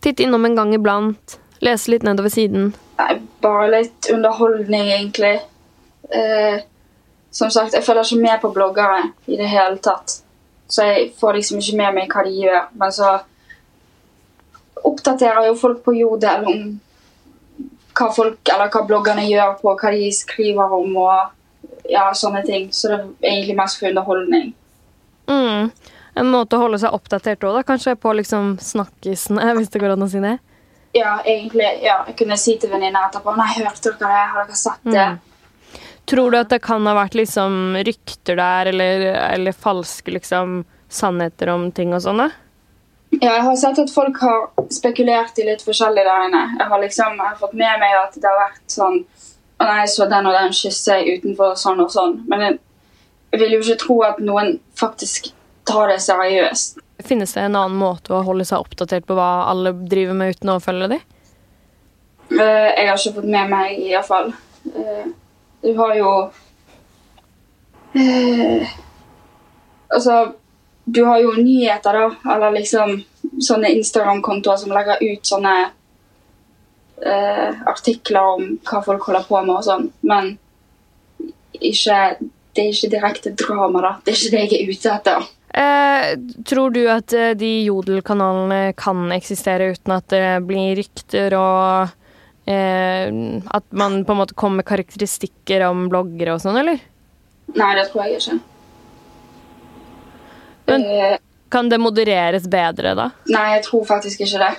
Titte 0.00 0.22
innom 0.22 0.44
en 0.46 0.56
gang 0.56 0.74
iblant. 0.74 1.38
Lese 1.60 1.90
litt 1.90 2.06
nedover 2.06 2.32
siden. 2.32 2.70
Nei, 3.00 3.14
bare 3.42 3.66
litt 3.74 4.08
underholdning, 4.12 4.92
egentlig. 4.94 5.40
Eh, 6.08 6.62
som 7.30 7.50
sagt, 7.50 7.74
jeg 7.74 7.84
følger 7.84 8.06
ikke 8.06 8.22
med 8.22 8.40
på 8.40 8.52
bloggere 8.54 9.02
i 9.26 9.36
det 9.40 9.48
hele 9.50 9.80
tatt. 9.82 10.20
Så 10.70 10.86
jeg 10.86 11.10
får 11.18 11.40
liksom 11.40 11.58
ikke 11.58 11.76
med 11.82 11.98
meg 11.98 12.14
hva 12.14 12.24
de 12.24 12.36
gjør. 12.44 12.62
Men 12.78 12.94
så 12.94 13.10
oppdaterer 14.86 15.48
jo 15.48 15.58
folk 15.58 15.82
på 15.84 15.94
Jodel 15.98 16.46
om 16.48 16.64
hva 18.00 18.08
folk, 18.14 18.40
eller 18.48 18.70
hva 18.72 18.82
bloggerne 18.88 19.26
gjør 19.26 19.56
på, 19.60 19.74
hva 19.76 19.92
de 19.94 20.10
skriver 20.14 20.74
om 20.76 20.96
og 21.02 21.90
ja, 21.90 22.10
sånne 22.16 22.42
ting. 22.46 22.68
Så 22.72 22.92
det 22.92 23.00
er 23.00 23.32
egentlig 23.34 23.56
mest 23.58 23.80
for 23.80 23.90
underholdning. 23.90 24.52
Mm. 25.30 25.70
En 26.20 26.30
måte 26.30 26.56
å 26.56 26.64
holde 26.64 26.80
seg 26.82 26.94
oppdatert 26.94 27.44
òg, 27.46 27.60
kanskje 27.66 27.96
på 28.00 28.14
liksom 28.18 28.56
snakkisene, 28.62 29.52
hvis 29.58 29.72
det 29.72 29.82
går 29.82 29.96
an 29.96 30.06
å 30.06 30.10
si 30.10 30.22
det? 30.22 30.36
Ja, 30.96 31.20
egentlig. 31.22 31.68
ja. 31.84 32.00
Jeg 32.08 32.16
kunne 32.18 32.38
si 32.40 32.56
til 32.58 32.72
venninna 32.72 33.04
etterpå 33.06 33.36
Nei, 33.38 33.52
hørte 33.60 33.92
dere 33.92 34.08
det? 34.10 34.22
Har 34.32 34.48
dere 34.48 34.58
sett 34.58 34.88
det? 34.88 35.08
Mm. 35.14 35.26
Tror 36.10 36.32
du 36.32 36.38
at 36.40 36.50
det 36.50 36.58
kan 36.64 36.86
ha 36.88 36.96
vært 36.96 37.14
liksom 37.14 37.76
rykter 37.86 38.40
der, 38.40 38.72
eller, 38.72 39.04
eller 39.28 39.54
falske 39.54 40.10
liksom 40.10 40.64
sannheter 40.90 41.52
om 41.52 41.68
ting 41.70 41.94
og 41.94 42.02
sånn? 42.02 42.24
da? 42.24 42.30
Ja, 43.10 43.32
jeg 43.34 43.42
har 43.42 43.56
sett 43.58 43.78
at 43.82 43.90
folk 43.90 44.20
har 44.22 44.44
spekulert 44.70 45.38
i 45.42 45.46
litt 45.48 45.64
forskjellig 45.66 46.04
der 46.06 46.26
inne. 46.28 46.42
Jeg 46.60 46.68
har 46.70 46.82
liksom 46.82 47.16
jeg 47.18 47.26
har 47.26 47.38
fått 47.40 47.56
med 47.58 47.82
meg 47.82 47.96
at 47.98 48.14
det 48.14 48.28
har 48.28 48.38
vært 48.38 48.62
sånn 48.70 49.00
Å 49.60 49.66
nei, 49.66 49.82
så 49.92 50.06
den 50.08 50.24
og 50.24 50.32
den 50.32 50.54
kysser 50.56 51.02
utenfor 51.04 51.56
sånn 51.58 51.82
og 51.82 51.90
sånn. 51.92 52.14
Men 52.30 52.44
jeg, 52.46 52.54
vil 53.42 53.56
jo 53.56 53.58
ikke 53.60 53.80
tro 53.82 53.96
at 54.06 54.22
noen 54.24 54.54
faktisk 54.78 55.28
tar 55.68 55.90
det 55.92 55.98
seriøst. 56.00 56.78
Finnes 57.04 57.34
det 57.36 57.42
en 57.44 57.58
annen 57.58 57.76
måte 57.76 58.14
å 58.16 58.22
holde 58.24 58.46
seg 58.48 58.62
oppdatert 58.62 59.04
på 59.04 59.18
hva 59.18 59.50
alle 59.50 59.74
driver 59.90 60.16
med 60.16 60.32
uten 60.32 60.54
å 60.54 60.62
følge 60.64 60.88
dem? 60.94 61.02
Eh, 62.30 62.70
Jeg 62.72 62.88
har 62.88 62.96
ikke 62.96 63.14
fått 63.18 63.28
med 63.36 63.52
meg, 63.52 63.84
iallfall. 63.90 64.32
Du 65.60 65.70
har 65.76 65.94
jo 65.98 66.10
eh, 68.00 68.74
Altså, 69.90 70.16
du 70.92 71.04
har 71.06 71.20
jo 71.22 71.32
nyheter, 71.38 71.98
da. 71.98 72.34
Eller 72.34 72.56
liksom 72.58 73.00
sånne 73.40 73.70
Instagram-kontoer 73.78 74.60
som 74.60 74.74
legger 74.74 75.02
ut 75.04 75.26
sånne 75.26 75.54
eh, 77.06 77.60
artikler 77.70 78.34
om 78.34 78.46
hva 78.66 78.82
folk 78.84 79.08
holder 79.08 79.26
på 79.28 79.42
med 79.44 79.56
og 79.56 79.66
sånn. 79.66 79.88
Men 80.06 80.34
ikke, 81.60 82.00
det 82.56 82.64
er 82.64 82.72
ikke 82.72 82.92
direkte 82.94 83.34
drama, 83.38 83.84
da. 83.84 83.92
Det 84.04 84.14
er 84.14 84.18
ikke 84.18 84.34
det 84.34 84.42
jeg 84.46 84.58
er 84.60 84.74
ute 84.74 84.96
etter. 84.96 85.30
Eh, 85.50 86.10
tror 86.46 86.70
du 86.74 86.84
at 86.90 87.12
eh, 87.16 87.32
de 87.38 87.50
Jodel-kanalene 87.66 88.74
kan 88.78 89.08
eksistere 89.14 89.72
uten 89.74 89.96
at 89.96 90.06
det 90.12 90.26
blir 90.46 90.76
rykter 90.78 91.34
og 91.34 91.90
eh, 92.46 93.10
At 93.50 93.66
man 93.74 94.04
på 94.06 94.14
en 94.14 94.20
måte 94.20 94.36
kommer 94.38 94.62
med 94.62 94.68
karakteristikker 94.70 95.66
om 95.66 95.88
bloggere 95.90 96.36
og 96.36 96.44
sånn, 96.44 96.60
eller? 96.62 96.78
Nei, 97.56 97.72
det 97.80 97.88
tror 97.90 98.06
jeg 98.06 98.20
ikke. 98.20 98.38
Men- 100.70 100.86
Eh, 100.86 101.18
Kan 101.50 101.68
det 101.68 101.80
modereres 101.82 102.44
bedre, 102.46 102.94
da? 102.94 103.08
Nei, 103.26 103.46
jeg 103.56 103.64
tror 103.66 103.84
faktisk 103.88 104.20
ikke 104.22 104.38
det. 104.38 104.50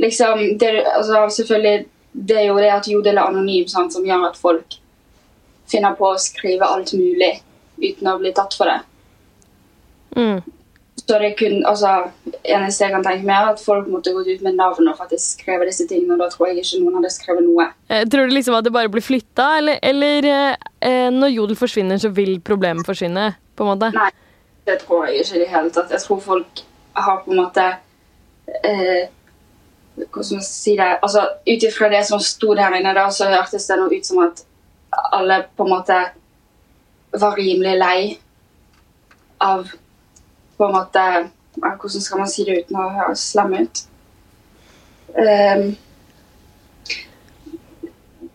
Liksom, 0.00 0.58
det, 0.58 0.70
altså, 0.88 1.26
selvfølgelig, 1.36 1.84
det 2.12 2.36
er 2.38 2.46
jo 2.48 2.56
det 2.56 2.70
at 2.72 2.86
Jodel 2.88 3.18
er 3.18 3.26
anonym, 3.28 3.66
sant, 3.68 3.92
som 3.92 4.06
gjør 4.06 4.30
at 4.30 4.38
folk 4.40 4.78
finner 5.70 5.92
på 5.98 6.08
å 6.14 6.18
skrive 6.18 6.64
alt 6.64 6.94
mulig 6.96 7.34
uten 7.82 8.08
å 8.08 8.18
bli 8.22 8.32
tatt 8.32 8.56
for 8.56 8.64
det. 8.70 8.78
Mm. 10.16 10.40
Så 11.00 11.18
det 11.18 11.30
kun, 11.38 11.62
altså, 11.66 11.90
eneste 12.44 12.84
jeg 12.86 12.92
kan 12.94 13.04
tenke 13.04 13.24
meg, 13.26 13.36
er 13.36 13.52
at 13.52 13.60
folk 13.62 13.86
måtte 13.90 14.12
gått 14.14 14.28
ut 14.30 14.42
med 14.46 14.56
navn 14.58 14.88
og 14.88 14.96
faktisk 14.98 15.40
skrevet 15.42 15.70
disse 15.70 15.86
tingene, 15.90 16.14
og 16.16 16.22
da 16.24 16.28
tror 16.32 16.48
jeg 16.50 16.62
ikke 16.64 16.80
noen 16.82 16.98
hadde 17.00 17.12
skrevet 17.14 17.44
noe. 17.46 17.68
Eh, 17.90 18.04
tror 18.08 18.28
du 18.28 18.34
liksom 18.34 18.56
at 18.56 18.64
det 18.66 18.72
bare 18.72 18.88
blir 18.92 19.04
flytta, 19.04 19.58
eller, 19.58 19.78
eller 19.82 20.28
eh, 20.30 20.56
eh, 20.80 21.10
når 21.14 21.34
Jodel 21.36 21.56
forsvinner, 21.60 22.00
så 22.00 22.12
vil 22.16 22.38
problemet 22.40 22.86
forsvinne? 22.88 23.34
på 23.60 23.66
en 23.66 23.74
måte? 23.74 23.90
Nei, 23.92 24.08
det 24.66 24.78
tror 24.82 25.06
jeg 25.06 25.22
ikke 25.22 25.36
i 25.36 25.40
det 25.40 25.48
hele 25.48 25.70
tatt. 25.74 25.90
Jeg 25.90 26.02
tror 26.04 26.20
folk 26.20 26.62
har 26.96 27.22
på 27.24 27.30
en 27.30 27.42
måte 27.44 27.66
eh, 28.64 29.08
Hvordan 29.96 30.24
skal 30.24 30.36
man 30.36 30.44
si 30.44 30.76
det? 30.76 30.98
Altså, 31.02 31.28
Ut 31.46 31.62
ifra 31.62 31.88
det 31.88 32.06
som 32.06 32.20
sto 32.20 32.54
der 32.54 32.76
inne, 32.78 32.94
da, 32.94 33.08
så 33.10 33.28
hørtes 33.28 33.66
det 33.66 33.76
noe 33.80 33.96
ut 33.96 34.06
som 34.06 34.22
at 34.24 34.44
alle 35.12 35.42
på 35.56 35.66
en 35.66 35.74
måte 35.74 35.98
var 37.20 37.36
rimelig 37.36 37.76
lei 37.78 38.00
av 39.40 39.68
på 40.56 40.66
en 40.66 40.74
måte 40.76 41.04
Hvordan 41.60 42.00
skal 42.00 42.18
man 42.18 42.30
si 42.30 42.44
det 42.46 42.60
uten 42.62 42.78
å 42.78 42.88
høres 42.94 43.22
slem 43.32 43.56
ut? 43.58 43.82
Um, 45.10 45.64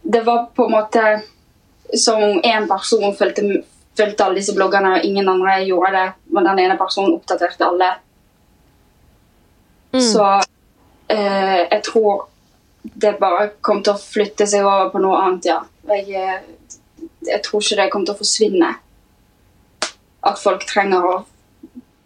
det 0.04 0.22
var 0.26 0.50
på 0.56 0.66
en 0.66 0.76
måte 0.76 1.04
som 1.98 2.24
om 2.24 2.42
én 2.44 2.68
person 2.68 3.16
fulgte, 3.16 3.64
fulgte 3.98 4.26
alle 4.26 4.40
disse 4.42 4.56
bloggerne, 4.56 4.96
og 4.98 5.06
ingen 5.08 5.30
andre 5.30 5.60
gjorde 5.66 5.92
det. 5.96 6.06
Men 6.36 6.50
den 6.50 6.60
ene 6.66 6.78
personen 6.80 7.16
oppdaterte 7.16 7.66
alle. 7.68 7.92
Mm. 9.96 10.02
Så 10.04 10.26
eh, 11.08 11.62
jeg 11.72 11.84
tror 11.88 12.26
det 12.84 13.16
bare 13.20 13.50
kom 13.66 13.80
til 13.84 13.96
å 13.96 14.02
flytte 14.02 14.46
seg 14.48 14.66
over 14.68 14.92
på 14.94 15.02
noe 15.02 15.22
annet, 15.24 15.48
ja. 15.50 15.62
Jeg, 15.90 16.10
eh, 16.12 17.08
jeg 17.30 17.42
tror 17.46 17.64
ikke 17.64 17.80
det 17.80 17.88
kommer 17.94 18.10
til 18.10 18.16
å 18.18 18.20
forsvinne. 18.20 18.74
At 20.26 20.42
folk 20.42 20.66
trenger 20.70 21.06
å 21.06 21.16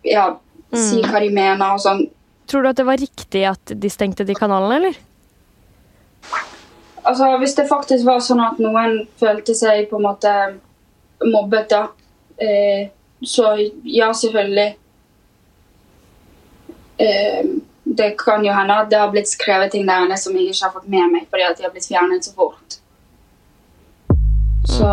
ja, 0.07 0.29
si 0.73 1.01
Mm. 1.01 1.09
hva 1.09 1.19
de 1.19 1.29
mener 1.33 1.73
og 1.73 1.81
sånn. 1.81 2.05
Tror 2.49 2.63
du 2.63 2.69
at 2.69 2.77
det 2.77 2.85
var 2.85 2.97
riktig 2.97 3.43
at 3.45 3.71
de 3.73 3.89
stengte 3.89 4.25
de 4.25 4.35
kanalene, 4.37 4.75
eller? 4.75 4.97
Altså, 7.03 7.37
Hvis 7.39 7.55
det 7.55 7.67
faktisk 7.69 8.05
var 8.05 8.19
sånn 8.21 8.41
at 8.43 8.59
noen 8.61 9.07
følte 9.19 9.55
seg 9.55 9.89
på 9.89 9.97
en 9.97 10.05
måte 10.05 10.33
mobbet, 11.25 11.69
da. 11.69 11.81
Eh, 12.37 12.89
så 13.21 13.69
ja, 13.83 14.13
selvfølgelig. 14.13 14.77
Eh, 16.97 17.45
det 17.83 18.09
kan 18.17 18.45
jo 18.45 18.53
hende 18.53 18.75
at 18.75 18.89
det 18.91 18.99
har 18.99 19.11
blitt 19.11 19.29
skrevet 19.29 19.71
ting 19.71 19.87
der 19.87 20.05
inne 20.05 20.17
som 20.17 20.35
jeg 20.35 20.51
ikke 20.51 20.65
har 20.65 20.73
fått 20.75 20.89
med 20.91 21.11
meg 21.11 21.25
fordi 21.29 21.45
at 21.47 21.57
de 21.57 21.65
har 21.65 21.71
blitt 21.73 21.87
fjernet 21.87 22.25
så 22.25 22.35
fort. 22.35 22.79
Så 24.69 24.89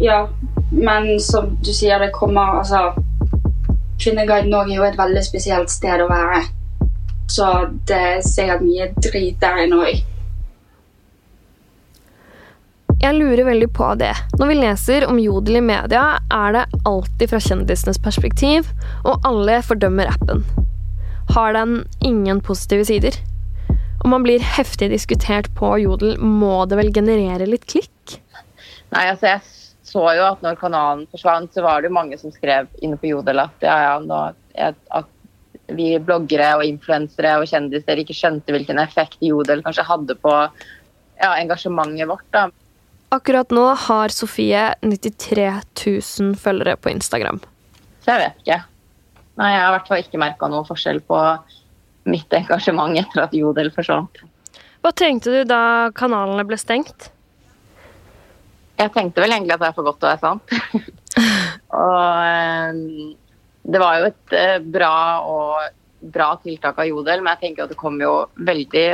ja. 0.00 0.28
Men 0.70 1.20
som 1.20 1.56
du 1.64 1.72
sier, 1.74 1.98
det 1.98 2.12
kommer 2.14 2.60
altså 2.60 2.92
Kvinneguiden 4.00 4.54
òg 4.54 4.70
er 4.70 4.76
jo 4.78 4.84
et 4.86 4.98
veldig 4.98 5.22
spesielt 5.26 5.70
sted 5.72 6.00
å 6.00 6.08
være. 6.08 6.44
Så 7.28 7.46
det 7.88 7.98
er 8.12 8.22
sikkert 8.24 8.62
mye 8.64 8.86
drit 8.96 9.36
der 9.42 9.64
inne 9.64 9.82
òg. 9.84 9.98
Jeg 13.00 13.16
lurer 13.16 13.46
veldig 13.46 13.70
på 13.72 13.86
det. 13.96 14.10
Når 14.36 14.50
vi 14.50 14.56
leser 14.58 15.06
om 15.08 15.16
jodel 15.16 15.56
i 15.56 15.64
media, 15.64 16.02
er 16.36 16.52
det 16.52 16.66
alltid 16.84 17.30
fra 17.30 17.38
kjendisenes 17.40 18.00
perspektiv, 18.04 18.68
og 19.08 19.24
alle 19.24 19.54
fordømmer 19.64 20.10
appen. 20.12 20.42
Har 21.32 21.56
den 21.56 21.78
ingen 22.04 22.42
positive 22.44 22.84
sider? 22.84 23.16
Om 24.04 24.12
man 24.12 24.26
blir 24.26 24.44
heftig 24.44 24.90
diskutert 24.92 25.48
på 25.56 25.72
jodel, 25.80 26.18
må 26.20 26.66
det 26.68 26.76
vel 26.76 26.92
generere 26.92 27.48
litt 27.48 27.64
klikk? 27.72 28.18
Nei, 28.92 29.06
altså 29.06 29.30
jeg 29.30 29.42
så 29.90 30.04
jo 30.18 30.28
at 30.28 30.44
når 30.44 30.60
kanalen 30.60 31.08
forsvant, 31.08 31.54
så 31.56 31.64
var 31.64 31.80
det 31.80 31.88
jo 31.88 31.96
mange 31.96 32.20
som 32.20 32.36
skrev 32.36 32.68
inne 32.84 33.00
på 33.00 33.14
Jodel 33.14 33.40
at, 33.42 33.64
ja, 33.64 33.96
ja, 33.96 34.72
at 35.00 35.72
vi 35.72 35.94
bloggere 36.02 36.52
og 36.58 36.68
influensere 36.68 37.38
og 37.40 37.48
kjendiser 37.48 38.02
ikke 38.02 38.16
skjønte 38.16 38.52
hvilken 38.54 38.80
effekt 38.82 39.22
Jodel 39.24 39.64
kanskje 39.64 39.88
hadde 39.88 40.20
på 40.20 40.34
ja, 40.36 41.32
engasjementet 41.32 42.10
vårt. 42.10 42.28
da. 42.34 42.50
Akkurat 43.10 43.50
nå 43.50 43.64
har 43.74 44.12
Sofie 44.14 44.68
93 44.86 45.46
000 45.84 46.36
følgere 46.38 46.76
på 46.78 46.92
Instagram. 46.92 47.40
Så 48.04 48.12
jeg 48.12 48.20
vet 48.22 48.44
ikke. 48.44 48.58
Nei, 49.40 49.48
jeg 49.50 49.62
har 49.62 49.70
i 49.70 49.74
hvert 49.74 49.88
fall 49.90 50.02
ikke 50.04 50.20
merka 50.22 50.50
noe 50.52 50.66
forskjell 50.68 51.00
på 51.08 51.18
mitt 52.10 52.36
engasjement 52.38 52.94
etter 53.00 53.24
at 53.24 53.34
Jodel 53.34 53.72
forsvant. 53.74 54.22
Hva 54.80 54.92
tenkte 54.96 55.32
du 55.34 55.40
da 55.48 55.90
kanalene 55.96 56.44
ble 56.46 56.58
stengt? 56.60 57.10
Jeg 58.80 58.94
tenkte 58.94 59.24
vel 59.24 59.34
egentlig 59.34 59.56
at 59.56 59.64
det 59.64 59.68
er 59.72 59.76
for 59.76 59.90
godt 59.90 59.98
til 60.00 60.08
å 60.08 60.12
være 60.12 60.22
sant. 60.22 60.54
og 61.82 62.06
eh, 62.30 62.78
det 63.74 63.82
var 63.82 63.98
jo 63.98 64.08
et 64.08 64.38
eh, 64.38 64.56
bra 64.78 64.94
og 65.26 66.06
bra 66.14 66.30
tiltak 66.40 66.78
av 66.80 66.88
Jodel, 66.88 67.20
men 67.20 67.34
jeg 67.34 67.42
tenker 67.48 67.66
at 67.66 67.74
det 67.74 67.80
kom 67.80 67.98
jo 68.00 68.14
veldig 68.38 68.86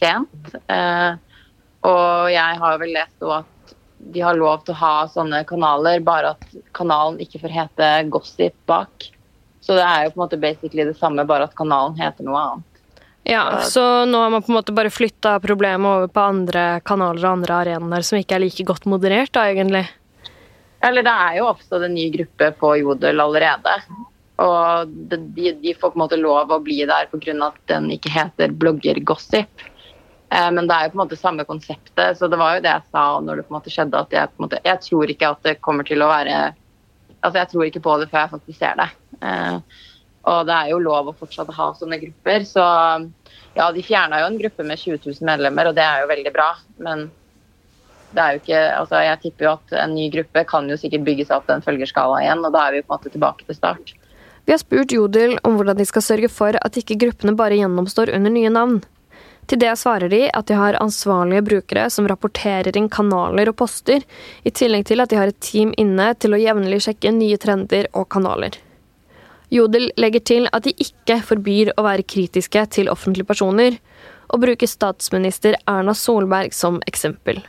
sent. 0.00 0.56
Eh, 0.66 1.12
og 1.84 2.30
jeg 2.32 2.60
har 2.60 2.78
vel 2.80 2.94
lest 2.96 3.26
at 3.28 3.74
de 4.14 4.20
har 4.20 4.36
lov 4.36 4.64
til 4.64 4.74
å 4.74 4.80
ha 4.82 4.94
sånne 5.08 5.42
kanaler, 5.48 6.02
bare 6.04 6.34
at 6.34 6.44
kanalen 6.76 7.20
ikke 7.24 7.40
får 7.44 7.54
hete 7.54 7.90
Gossip 8.12 8.56
bak. 8.68 9.08
Så 9.64 9.76
det 9.78 9.84
er 9.84 10.04
jo 10.04 10.12
på 10.12 10.18
en 10.18 10.24
måte 10.26 10.40
basically 10.40 10.84
det 10.84 10.98
samme, 10.98 11.24
bare 11.28 11.48
at 11.48 11.56
kanalen 11.56 11.96
heter 11.96 12.26
noe 12.26 12.40
annet. 12.40 12.70
Ja, 13.24 13.60
Så 13.64 14.04
nå 14.04 14.18
har 14.20 14.30
man 14.30 14.42
på 14.44 14.52
en 14.52 14.58
måte 14.58 14.74
bare 14.76 14.92
flytta 14.92 15.38
problemet 15.40 15.88
over 15.88 16.10
på 16.12 16.20
andre 16.20 16.64
kanaler 16.84 17.24
og 17.24 17.38
andre 17.38 17.60
arenaer 17.62 18.04
som 18.04 18.18
ikke 18.20 18.36
er 18.36 18.44
like 18.44 18.66
godt 18.68 18.84
moderert, 18.84 19.32
da, 19.32 19.46
egentlig? 19.48 19.86
Eller 20.84 21.06
det 21.06 21.14
er 21.28 21.38
jo 21.38 21.46
oppstått 21.48 21.86
en 21.86 21.96
ny 21.96 22.10
gruppe 22.12 22.50
på 22.60 22.74
Jodel 22.82 23.24
allerede. 23.24 23.78
Og 24.44 24.92
de, 25.08 25.54
de, 25.62 25.72
får 25.72 25.94
på 25.94 25.96
en 25.96 26.02
måte 26.02 26.18
lov 26.20 26.52
å 26.52 26.60
bli 26.60 26.82
der 26.84 27.08
pga. 27.08 27.36
at 27.46 27.56
den 27.70 27.88
ikke 27.94 28.12
heter 28.12 28.52
bloggergossip. 28.52 29.64
Eh, 30.34 30.50
men 30.50 30.66
det 30.66 30.74
er 30.74 30.86
jo 30.86 30.94
på 30.94 30.98
en 30.98 31.04
måte 31.04 31.20
samme 31.20 31.46
konseptet, 31.46 32.18
så 32.18 32.28
det 32.30 32.38
var 32.40 32.56
jo 32.56 32.64
det 32.64 32.72
jeg 32.72 32.90
sa 32.90 33.06
når 33.22 33.40
det 33.40 33.46
på 33.46 33.54
en 33.54 33.58
måte 33.60 33.72
skjedde. 33.72 34.02
at 34.02 34.14
Jeg, 34.14 34.32
på 34.32 34.40
en 34.40 34.46
måte, 34.48 34.62
jeg 34.64 34.82
tror 34.88 35.14
ikke 35.14 35.32
at 35.36 35.48
det 35.48 35.60
kommer 35.64 35.86
til 35.86 36.04
å 36.04 36.12
være 36.12 36.44
Altså 37.24 37.38
jeg 37.40 37.48
tror 37.48 37.64
ikke 37.64 37.80
på 37.80 37.92
det 37.96 38.06
før 38.10 38.18
jeg 38.20 38.30
faktisk 38.34 38.58
ser 38.60 38.74
det. 38.76 38.86
Eh, 39.24 39.84
og 40.28 40.42
det 40.44 40.56
er 40.56 40.72
jo 40.74 40.80
lov 40.84 41.06
å 41.08 41.14
fortsatt 41.16 41.48
ha 41.56 41.68
sånne 41.72 41.96
grupper. 42.02 42.44
Så 42.44 42.64
ja, 43.56 43.68
de 43.72 43.84
fjerna 43.84 44.18
jo 44.20 44.26
en 44.28 44.36
gruppe 44.42 44.66
med 44.68 44.76
20 44.76 44.98
000 45.06 45.24
medlemmer, 45.24 45.70
og 45.70 45.78
det 45.78 45.86
er 45.86 46.02
jo 46.02 46.10
veldig 46.10 46.32
bra. 46.34 46.50
Men 46.84 47.06
det 48.12 48.20
er 48.20 48.36
jo 48.36 48.42
ikke 48.42 48.60
Altså, 48.76 49.00
jeg 49.06 49.22
tipper 49.22 49.46
jo 49.46 49.54
at 49.54 49.74
en 49.86 49.96
ny 49.96 50.10
gruppe 50.12 50.44
kan 50.52 50.68
jo 50.68 50.76
sikkert 50.80 51.06
bygge 51.08 51.24
seg 51.30 51.38
opp 51.38 51.48
den 51.48 51.64
følgerskala 51.64 52.20
igjen, 52.26 52.44
og 52.44 52.52
da 52.52 52.66
er 52.66 52.76
vi 52.76 52.84
på 52.84 52.92
en 52.92 52.98
måte 52.98 53.14
tilbake 53.14 53.48
til 53.48 53.56
start. 53.56 53.94
Vi 54.44 54.52
har 54.52 54.60
spurt 54.60 54.92
Jodel 54.92 55.38
om 55.48 55.56
hvordan 55.56 55.80
de 55.80 55.88
skal 55.88 56.04
sørge 56.04 56.28
for 56.28 56.60
at 56.60 56.76
ikke 56.76 57.00
gruppene 57.00 57.32
bare 57.38 57.56
gjennomstår 57.56 58.12
under 58.12 58.36
nye 58.36 58.52
navn. 58.52 58.82
Til 59.46 59.60
det 59.60 59.72
svarer 59.76 60.08
de 60.08 60.22
at 60.32 60.48
de 60.48 60.56
har 60.56 60.78
ansvarlige 60.80 61.44
brukere 61.44 61.88
som 61.92 62.08
rapporterer 62.08 62.76
inn 62.78 62.88
kanaler 62.92 63.50
og 63.50 63.58
poster, 63.60 64.04
i 64.42 64.50
tillegg 64.50 64.86
til 64.88 65.04
at 65.04 65.12
de 65.12 65.18
har 65.20 65.32
et 65.32 65.40
team 65.44 65.74
inne 65.80 66.12
til 66.16 66.32
å 66.32 66.40
jevnlig 66.40 66.80
sjekke 66.86 67.12
nye 67.12 67.40
trender 67.40 67.90
og 67.92 68.08
kanaler. 68.14 68.56
Jodel 69.52 69.90
legger 70.00 70.24
til 70.24 70.48
at 70.56 70.64
de 70.64 70.72
ikke 70.80 71.20
forbyr 71.28 71.74
å 71.76 71.84
være 71.84 72.06
kritiske 72.08 72.64
til 72.74 72.88
offentlige 72.90 73.28
personer, 73.28 73.76
og 74.32 74.40
bruker 74.40 74.66
statsminister 74.66 75.58
Erna 75.68 75.92
Solberg 75.94 76.56
som 76.56 76.80
eksempel. 76.88 77.42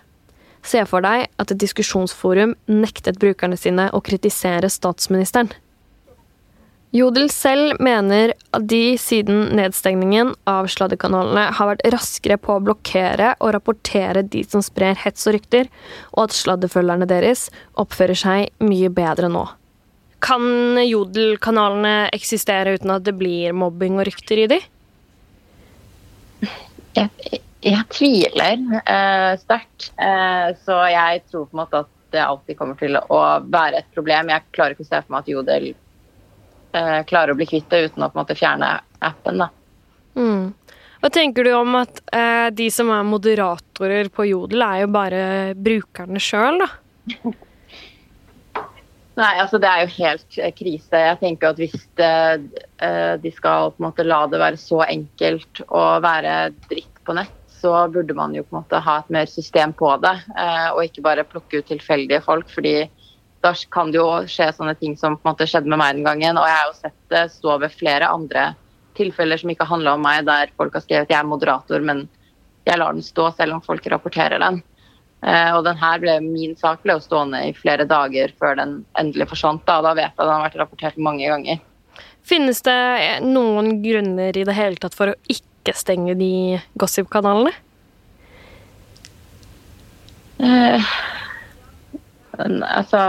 Se 0.66 0.82
for 0.90 1.06
deg 1.06 1.30
at 1.40 1.52
et 1.54 1.62
diskusjonsforum 1.62 2.56
nektet 2.68 3.20
brukerne 3.22 3.58
sine 3.58 3.88
å 3.94 4.02
kritisere 4.04 4.70
statsministeren. 4.70 5.54
Jodel 6.94 7.28
selv 7.34 7.80
mener 7.84 8.32
at 8.56 8.68
de 8.70 8.96
siden 9.02 9.50
nedstengningen 9.58 10.32
av 10.48 10.70
sladdekanalene 10.72 11.50
har 11.58 11.70
vært 11.72 11.84
raskere 11.92 12.38
på 12.40 12.56
å 12.56 12.64
blokkere 12.64 13.34
og 13.40 13.52
rapportere 13.56 14.24
de 14.24 14.46
som 14.48 14.64
sprer 14.64 14.96
hets 15.02 15.26
og 15.28 15.36
rykter, 15.36 15.68
og 16.14 16.28
at 16.28 16.38
sladdefølgerne 16.38 17.08
deres 17.10 17.50
oppfører 17.82 18.20
seg 18.22 18.64
mye 18.64 18.92
bedre 18.94 19.32
nå. 19.34 19.44
Kan 20.24 20.80
Jodel-kanalene 20.80 22.08
eksistere 22.16 22.78
uten 22.78 22.96
at 22.96 23.04
det 23.06 23.18
blir 23.18 23.54
mobbing 23.54 24.00
og 24.00 24.08
rykter 24.08 24.46
i 24.46 24.48
de? 24.56 24.62
Jeg, 26.96 27.42
jeg 27.66 27.84
tviler 27.92 28.62
uh, 28.88 29.34
sterkt. 29.42 29.92
Uh, 30.00 30.56
så 30.64 30.80
jeg 30.94 31.26
tror 31.28 31.50
på 31.50 31.58
en 31.58 31.66
måte 31.66 31.84
at 31.84 31.92
det 32.16 32.24
alltid 32.24 32.58
kommer 32.58 32.80
til 32.80 32.96
å 32.96 33.22
være 33.52 33.82
et 33.82 33.90
problem. 33.98 34.32
Jeg 34.32 34.48
klarer 34.56 34.78
ikke 34.78 34.86
å 34.88 34.94
se 34.94 35.02
for 35.02 35.12
meg 35.12 35.26
at 35.26 35.34
Jodel 35.34 35.74
klarer 37.08 37.34
å 37.34 37.40
bli 37.40 37.48
kvitt 37.50 37.70
det 37.72 37.86
uten 37.88 38.04
å 38.04 38.10
på 38.12 38.18
en 38.18 38.24
måte 38.24 38.38
fjerne 38.38 38.70
appen. 39.06 39.44
da. 39.44 39.50
Mm. 40.16 40.54
Hva 41.06 41.12
tenker 41.14 41.46
du 41.46 41.52
om 41.54 41.76
at 41.78 42.00
eh, 42.16 42.48
de 42.56 42.66
som 42.74 42.90
er 42.90 43.04
moderatorer 43.06 44.10
på 44.10 44.26
Jodel, 44.26 44.64
er 44.66 44.86
jo 44.86 44.94
bare 44.96 45.26
brukerne 45.54 46.22
sjøl, 46.24 46.64
da? 46.64 46.70
Nei, 49.16 49.32
altså 49.40 49.60
det 49.62 49.70
er 49.70 49.84
jo 49.84 49.94
helt 49.96 50.38
eh, 50.42 50.52
krise. 50.56 51.02
Jeg 51.06 51.20
tenker 51.22 51.54
at 51.54 51.62
hvis 51.62 51.86
det, 52.00 52.16
eh, 52.84 53.14
de 53.22 53.32
skal 53.32 53.72
på 53.72 53.84
en 53.84 53.88
måte 53.88 54.08
la 54.08 54.24
det 54.32 54.42
være 54.42 54.60
så 54.60 54.82
enkelt 54.88 55.62
å 55.70 55.86
være 56.04 56.34
dritt 56.68 57.04
på 57.08 57.16
nett, 57.16 57.38
så 57.56 57.86
burde 57.94 58.18
man 58.18 58.34
jo 58.36 58.44
på 58.44 58.56
en 58.56 58.64
måte 58.64 58.82
ha 58.84 58.98
et 59.00 59.14
mer 59.14 59.30
system 59.32 59.74
på 59.78 59.94
det, 60.04 60.18
Eh, 60.36 60.68
og 60.74 60.84
ikke 60.84 61.06
bare 61.06 61.28
plukke 61.30 61.62
ut 61.62 61.70
tilfeldige 61.70 62.22
folk. 62.26 62.50
fordi 62.52 62.90
da 63.46 63.54
kan 63.72 63.94
det 63.94 64.00
jo 64.02 64.10
skje 64.30 64.50
sånne 64.58 64.76
ting 64.80 64.96
som 64.98 65.16
på 65.18 65.28
en 65.28 65.36
måte 65.36 65.48
skjedde 65.50 65.70
med 65.70 65.82
meg 65.82 65.98
den 65.98 66.08
gangen. 66.08 66.40
Og 66.42 66.48
jeg 66.50 66.58
har 66.58 66.70
jo 66.70 66.78
sett 66.80 67.00
det 67.14 67.26
stå 67.36 67.58
ved 67.62 67.74
flere 67.78 68.10
andre 68.10 68.52
tilfeller 68.98 69.40
som 69.40 69.52
ikke 69.52 69.68
handla 69.70 69.96
om 69.96 70.06
meg, 70.06 70.24
der 70.28 70.54
folk 70.58 70.76
har 70.76 70.84
skrevet 70.86 71.10
at 71.10 71.14
jeg 71.14 71.20
er 71.20 71.28
moderator, 71.30 71.84
men 71.84 72.06
jeg 72.66 72.80
lar 72.82 72.96
den 72.96 73.06
stå 73.06 73.30
selv 73.38 73.58
om 73.58 73.64
folk 73.66 73.86
rapporterer 73.92 74.42
den. 74.42 74.62
Eh, 75.26 75.52
og 75.56 75.64
den 75.66 75.78
her 75.80 76.02
ble, 76.02 76.18
Min 76.24 76.56
sak 76.60 76.84
ble 76.84 76.98
jo 76.98 77.04
stående 77.04 77.42
i 77.48 77.54
flere 77.58 77.88
dager 77.90 78.34
før 78.40 78.58
den 78.60 78.78
endelig 79.00 79.30
forsvant. 79.32 79.64
Da, 79.68 79.80
da 79.86 79.96
vet 79.98 80.10
jeg 80.10 80.16
at 80.16 80.24
den 80.24 80.34
har 80.34 80.46
vært 80.48 80.60
rapportert 80.62 81.02
mange 81.02 81.30
ganger. 81.30 81.62
Finnes 82.26 82.62
det 82.66 82.80
noen 83.26 83.80
grunner 83.84 84.38
i 84.38 84.46
det 84.48 84.58
hele 84.58 84.82
tatt 84.82 84.98
for 84.98 85.14
å 85.14 85.20
ikke 85.30 85.76
stenge 85.78 86.16
de 86.18 86.58
gossip-kanalene? 86.82 87.54
Uh, 90.36 90.82
altså, 92.40 93.02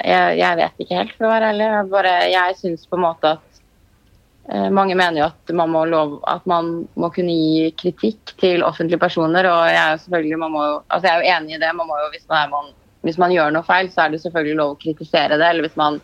jeg, 0.00 0.38
jeg, 0.40 0.56
vet 0.60 0.82
ikke 0.84 0.98
helt, 0.98 1.14
for 1.16 1.28
å 1.28 1.32
være 1.34 1.52
ærlig. 1.52 1.68
Jeg, 1.68 1.88
bare, 1.92 2.16
jeg 2.32 2.58
syns 2.60 2.88
på 2.88 2.98
en 2.98 3.06
måte 3.06 3.34
at 3.36 3.50
Eh, 4.50 4.70
mange 4.74 4.96
mener 4.98 5.20
jo 5.20 5.26
at 5.28 5.52
man, 5.54 5.70
må 5.70 5.84
lov, 5.86 6.16
at 6.26 6.46
man 6.50 6.70
må 6.98 7.10
kunne 7.14 7.34
gi 7.34 7.68
kritikk 7.78 8.34
til 8.40 8.64
offentlige 8.66 8.98
personer. 8.98 9.46
og 9.46 9.68
Jeg 9.68 9.78
er 9.78 9.92
jo 9.92 10.02
selvfølgelig, 10.04 10.38
man 10.42 10.54
må, 10.56 10.64
altså 10.88 11.06
jeg 11.06 11.12
er 11.12 11.20
jo 11.20 11.34
enig 11.36 11.54
i 11.54 11.60
det. 11.62 11.72
Man 11.78 11.86
må 11.90 11.98
jo, 12.00 12.08
hvis, 12.14 12.26
man 12.32 12.50
man, 12.50 12.72
hvis 13.06 13.20
man 13.22 13.34
gjør 13.34 13.54
noe 13.54 13.66
feil, 13.66 13.90
så 13.92 14.04
er 14.04 14.14
det 14.14 14.22
selvfølgelig 14.24 14.58
lov 14.58 14.74
å 14.74 14.80
kritisere 14.80 15.38
det. 15.38 15.46
Eller 15.46 15.68
hvis 15.68 15.78
man 15.78 16.00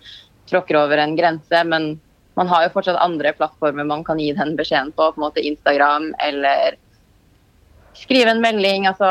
tråkker 0.50 0.78
over 0.78 1.02
en 1.02 1.16
grense. 1.18 1.62
Men 1.72 1.96
man 2.38 2.52
har 2.52 2.66
jo 2.66 2.74
fortsatt 2.76 3.00
andre 3.02 3.34
plattformer 3.34 3.88
man 3.88 4.04
kan 4.06 4.20
gi 4.22 4.30
den 4.36 4.54
beskjeden 4.58 4.94
på. 4.94 5.10
på 5.10 5.18
en 5.18 5.26
måte 5.26 5.42
Instagram 5.42 6.12
eller 6.22 6.78
skrive 7.98 8.30
en 8.30 8.44
melding. 8.44 8.86
altså 8.86 9.10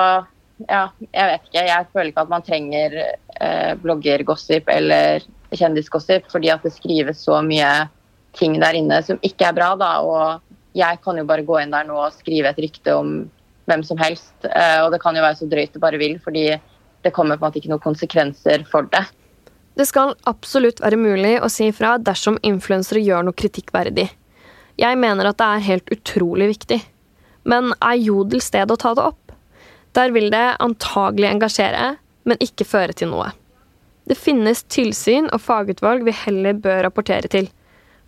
ja, 0.69 0.85
jeg 1.11 1.27
vet 1.27 1.49
ikke. 1.49 1.67
Jeg 1.67 1.91
føler 1.91 2.13
ikke 2.13 2.23
at 2.23 2.31
man 2.31 2.45
trenger 2.45 2.99
eh, 3.41 3.73
bloggergossip 3.81 4.69
eller 4.71 5.25
kjendisgossip 5.55 6.27
fordi 6.31 6.51
at 6.53 6.65
det 6.65 6.73
skrives 6.75 7.23
så 7.25 7.39
mye 7.45 7.87
ting 8.35 8.57
der 8.59 8.77
inne 8.77 8.99
som 9.05 9.19
ikke 9.23 9.47
er 9.49 9.55
bra. 9.55 9.73
da, 9.79 9.91
og 10.01 10.41
Jeg 10.75 10.99
kan 11.03 11.17
jo 11.17 11.23
bare 11.23 11.45
gå 11.47 11.59
inn 11.61 11.71
der 11.71 11.85
nå 11.87 11.95
og 11.95 12.15
skrive 12.17 12.51
et 12.51 12.59
rykte 12.59 12.95
om 12.95 13.29
hvem 13.65 13.83
som 13.83 13.97
helst. 13.97 14.33
Eh, 14.43 14.79
og 14.83 14.91
det 14.91 15.01
kan 15.01 15.15
jo 15.15 15.23
være 15.23 15.39
så 15.39 15.47
drøyt 15.49 15.73
det 15.73 15.81
bare 15.81 15.99
vil, 16.01 16.19
fordi 16.19 16.49
det 17.05 17.13
kommer 17.13 17.37
på 17.37 17.45
en 17.45 17.49
måte 17.49 17.61
ikke 17.61 17.71
noen 17.71 17.85
konsekvenser 17.85 18.65
for 18.69 18.89
det. 18.91 19.05
Det 19.75 19.87
skal 19.87 20.15
absolutt 20.27 20.79
være 20.83 20.99
mulig 20.99 21.35
å 21.43 21.49
si 21.51 21.69
ifra 21.69 21.97
dersom 21.99 22.39
influensere 22.47 23.03
gjør 23.03 23.27
noe 23.27 23.35
kritikkverdig. 23.35 24.07
Jeg 24.79 24.99
mener 24.99 25.29
at 25.29 25.39
det 25.39 25.47
er 25.47 25.67
helt 25.69 25.91
utrolig 25.91 26.49
viktig. 26.53 26.79
Men 27.45 27.73
er 27.79 27.99
Jodel 27.99 28.41
stedet 28.43 28.73
å 28.73 28.79
ta 28.79 28.93
det 28.97 29.05
opp? 29.05 29.35
Der 29.95 30.11
vil 30.15 30.31
det 30.33 30.57
antagelig 30.63 31.29
engasjere, 31.29 31.95
men 32.25 32.41
ikke 32.43 32.67
føre 32.67 32.95
til 32.97 33.13
noe. 33.13 33.31
Det 34.05 34.17
finnes 34.17 34.61
tilsyn 34.69 35.31
og 35.33 35.41
fagutvalg 35.41 36.05
vi 36.05 36.13
heller 36.25 36.57
bør 36.61 36.83
rapportere 36.85 37.29
til. 37.31 37.49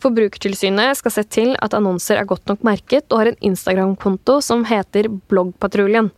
Forbrukertilsynet 0.04 1.00
skal 1.00 1.14
se 1.14 1.24
til 1.34 1.56
at 1.64 1.74
annonser 1.74 2.20
er 2.20 2.30
godt 2.30 2.46
nok 2.50 2.62
merket 2.66 3.08
og 3.10 3.24
har 3.24 3.32
en 3.32 3.44
Instagram-konto 3.50 4.38
som 4.46 4.66
heter 4.70 5.10
Bloggpatruljen. 5.30 6.12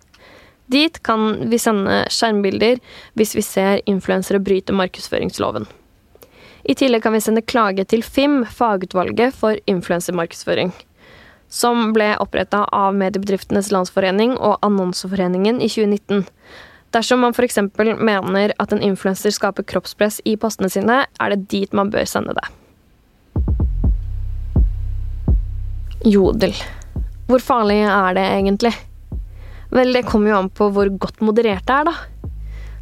Dit 0.69 0.99
kan 1.03 1.49
vi 1.49 1.57
sende 1.57 2.03
skjermbilder 2.11 2.81
hvis 3.17 3.33
vi 3.37 3.43
ser 3.45 3.79
influensere 3.89 4.41
bryte 4.43 4.75
markedsføringsloven. 4.75 5.65
I 6.69 6.75
tillegg 6.75 7.05
kan 7.05 7.15
vi 7.15 7.23
sende 7.23 7.41
klage 7.41 7.85
til 7.87 8.03
FIM, 8.03 8.43
fagutvalget 8.45 9.33
for 9.33 9.57
influensermarkedsføring, 9.65 10.73
som 11.49 11.93
ble 11.95 12.11
oppretta 12.21 12.65
av 12.75 12.93
Mediebedriftenes 12.99 13.71
Landsforening 13.73 14.35
og 14.37 14.59
Annonseforeningen 14.67 15.63
i 15.63 15.71
2019. 15.71 16.27
Dersom 16.95 17.21
man 17.21 17.35
f.eks. 17.35 17.59
mener 17.77 18.53
at 18.57 18.73
en 18.73 18.81
influenser 18.81 19.33
skaper 19.33 19.65
kroppspress 19.69 20.21
i 20.25 20.35
postene 20.41 20.71
sine, 20.73 21.03
er 21.05 21.33
det 21.35 21.45
dit 21.51 21.73
man 21.75 21.91
bør 21.93 22.07
sende 22.09 22.33
det. 22.37 22.47
Jodel. 26.09 26.55
Hvor 27.29 27.43
farlig 27.43 27.83
er 27.85 28.15
det 28.17 28.25
egentlig? 28.25 28.73
Vel, 29.69 29.93
det 29.93 30.07
kommer 30.07 30.31
jo 30.31 30.39
an 30.39 30.49
på 30.49 30.71
hvor 30.73 30.89
godt 30.97 31.21
moderert 31.21 31.67
det 31.67 31.75
er, 31.75 31.91
da. 31.91 32.31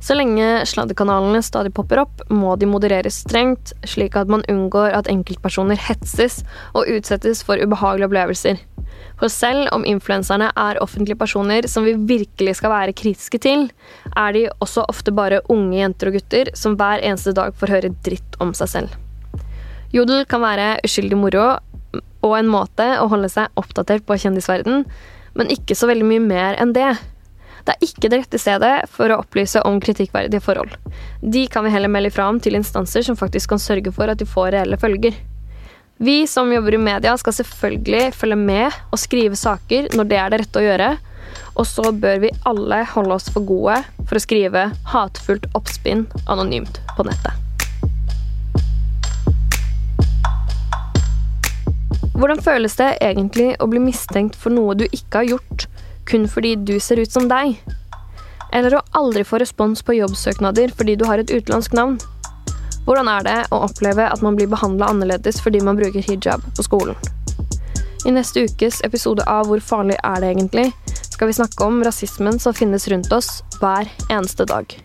Så 0.03 0.13
lenge 0.17 0.45
sladdekanalene 0.69 1.41
stadig 1.45 1.73
popper 1.75 2.03
opp, 2.03 2.21
må 2.29 2.55
de 2.59 2.69
modereres 2.69 3.23
strengt, 3.23 3.73
slik 3.87 4.15
at 4.19 4.29
man 4.29 4.45
unngår 4.51 4.93
at 4.93 5.09
enkeltpersoner 5.11 5.79
hetses 5.87 6.43
og 6.77 6.89
utsettes 6.93 7.41
for 7.45 7.57
ubehagelige 7.57 8.09
opplevelser. 8.09 8.61
For 9.17 9.33
selv 9.33 9.71
om 9.73 9.85
influenserne 9.89 10.51
er 10.53 10.79
offentlige 10.83 11.17
personer 11.17 11.65
som 11.69 11.85
vi 11.87 11.95
virkelig 11.97 12.59
skal 12.59 12.73
være 12.73 12.95
kritiske 12.97 13.41
til, 13.41 13.67
er 14.13 14.35
de 14.35 14.45
også 14.61 14.85
ofte 14.89 15.13
bare 15.13 15.41
unge 15.53 15.79
jenter 15.79 16.11
og 16.11 16.19
gutter 16.19 16.53
som 16.57 16.77
hver 16.77 17.01
eneste 17.01 17.33
dag 17.37 17.55
får 17.57 17.73
høre 17.73 17.93
dritt 18.05 18.37
om 18.43 18.53
seg 18.57 18.73
selv. 18.73 18.95
Jodel 19.93 20.25
kan 20.29 20.43
være 20.43 20.77
uskyldig 20.85 21.17
moro 21.17 21.49
og 22.25 22.33
en 22.37 22.49
måte 22.51 22.85
å 23.01 23.07
holde 23.09 23.29
seg 23.31 23.53
oppdatert 23.59 24.05
på 24.05 24.17
kjendisverden, 24.19 24.83
men 25.37 25.53
ikke 25.53 25.77
så 25.77 25.89
veldig 25.89 26.05
mye 26.05 26.23
mer 26.23 26.57
enn 26.61 26.73
det. 26.75 26.91
Det 27.67 27.73
er 27.73 27.83
ikke 27.83 28.07
det 28.07 28.17
rette 28.21 28.39
stedet 28.39 28.75
for 28.87 29.11
å 29.11 29.17
opplyse 29.19 29.59
om 29.67 29.81
kritikkverdige 29.83 30.39
forhold. 30.39 30.71
De 31.19 31.41
kan 31.51 31.65
vi 31.65 31.71
heller 31.73 31.91
melde 31.91 32.13
fra 32.15 32.29
om 32.31 32.37
til 32.39 32.55
instanser 32.55 33.03
som 33.03 33.17
faktisk 33.19 33.51
kan 33.51 33.59
sørge 33.59 33.91
for 33.91 34.07
at 34.07 34.21
de 34.21 34.27
får 34.29 34.53
reelle 34.55 34.79
følger. 34.79 35.17
Vi 35.99 36.21
som 36.31 36.47
jobber 36.53 36.77
i 36.77 36.79
media 36.79 37.17
skal 37.19 37.35
selvfølgelig 37.35 38.13
følge 38.15 38.37
med 38.39 38.77
og 38.93 39.01
skrive 39.01 39.35
saker 39.35 39.89
når 39.99 40.07
det 40.07 40.19
er 40.21 40.31
det 40.31 40.39
rette 40.45 40.61
å 40.61 40.63
gjøre, 40.63 40.87
og 41.59 41.67
så 41.67 41.91
bør 41.91 42.21
vi 42.23 42.31
alle 42.47 42.77
holde 42.93 43.17
oss 43.17 43.27
for 43.33 43.43
gode 43.43 43.81
for 44.05 44.15
å 44.15 44.23
skrive 44.23 44.63
hatefullt 44.93 45.49
oppspinn 45.57 46.05
anonymt 46.31 46.79
på 46.95 47.03
nettet. 47.09 47.43
Hvordan 52.15 52.39
føles 52.45 52.79
det 52.79 52.93
egentlig 53.03 53.51
å 53.59 53.67
bli 53.67 53.83
mistenkt 53.83 54.39
for 54.39 54.55
noe 54.55 54.77
du 54.79 54.87
ikke 54.87 55.19
har 55.19 55.33
gjort, 55.35 55.67
kun 56.07 56.27
fordi 56.31 56.55
du 56.55 56.77
ser 56.79 57.01
ut 57.03 57.11
som 57.11 57.27
deg? 57.29 57.59
Eller 58.55 58.77
å 58.77 58.83
aldri 58.97 59.25
få 59.27 59.41
respons 59.43 59.83
på 59.83 59.97
jobbsøknader 59.99 60.71
fordi 60.77 60.95
du 60.95 61.05
har 61.09 61.19
et 61.19 61.31
utenlandsk 61.31 61.75
navn? 61.77 61.99
Hvordan 62.87 63.11
er 63.11 63.27
det 63.27 63.37
å 63.51 63.61
oppleve 63.67 64.07
at 64.07 64.23
man 64.23 64.39
blir 64.39 64.47
behandla 64.47 64.89
annerledes 64.93 65.41
fordi 65.43 65.59
man 65.61 65.79
bruker 65.79 66.03
hijab 66.03 66.43
på 66.55 66.65
skolen? 66.65 66.95
I 68.07 68.13
neste 68.15 68.45
ukes 68.47 68.79
episode 68.87 69.25
av 69.27 69.49
Hvor 69.49 69.59
farlig 69.59 69.97
er 70.05 70.21
det 70.23 70.29
egentlig? 70.31 70.69
skal 71.17 71.27
vi 71.27 71.33
snakke 71.33 71.65
om 71.65 71.83
rasismen 71.83 72.39
som 72.39 72.53
finnes 72.53 72.87
rundt 72.87 73.11
oss 73.11 73.41
hver 73.57 73.89
eneste 74.13 74.45
dag. 74.45 74.83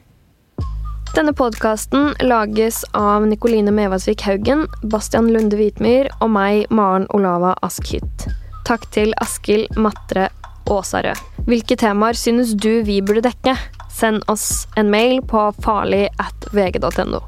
Denne 1.12 1.35
podkasten 1.37 2.14
lages 2.24 2.78
av 2.96 3.26
Nikoline 3.28 3.68
Mevasvik 3.76 4.24
Haugen, 4.24 4.64
Bastian 4.82 5.28
Lunde 5.28 5.58
Hvitmyr 5.61 6.08
og 6.24 6.32
meg, 6.32 6.64
Maren 6.72 7.04
Olava 7.12 7.52
Askhytt. 7.61 8.24
Takk 8.64 8.88
til 8.96 9.12
Askild 9.20 9.76
Matre 9.76 10.30
Åsarød. 10.70 11.18
Hvilke 11.46 11.77
temaer 11.77 12.18
synes 12.18 12.55
du 12.55 12.83
vi 12.87 13.01
burde 13.03 13.25
dekke? 13.27 13.57
Send 13.92 14.22
oss 14.31 14.66
en 14.77 14.90
mail 14.90 15.20
på 15.27 15.51
farlig 15.62 16.07
at 16.22 16.48
vg.no. 16.55 17.20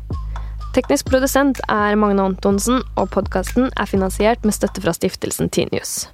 Teknisk 0.75 1.11
produsent 1.11 1.61
er 1.71 1.95
Magne 1.95 2.25
Antonsen, 2.31 2.83
og 2.99 3.13
podkasten 3.15 3.71
er 3.77 3.87
finansiert 3.91 4.43
med 4.45 4.57
støtte 4.57 4.83
fra 4.83 4.95
stiftelsen 4.97 5.51
Tinius. 5.55 6.14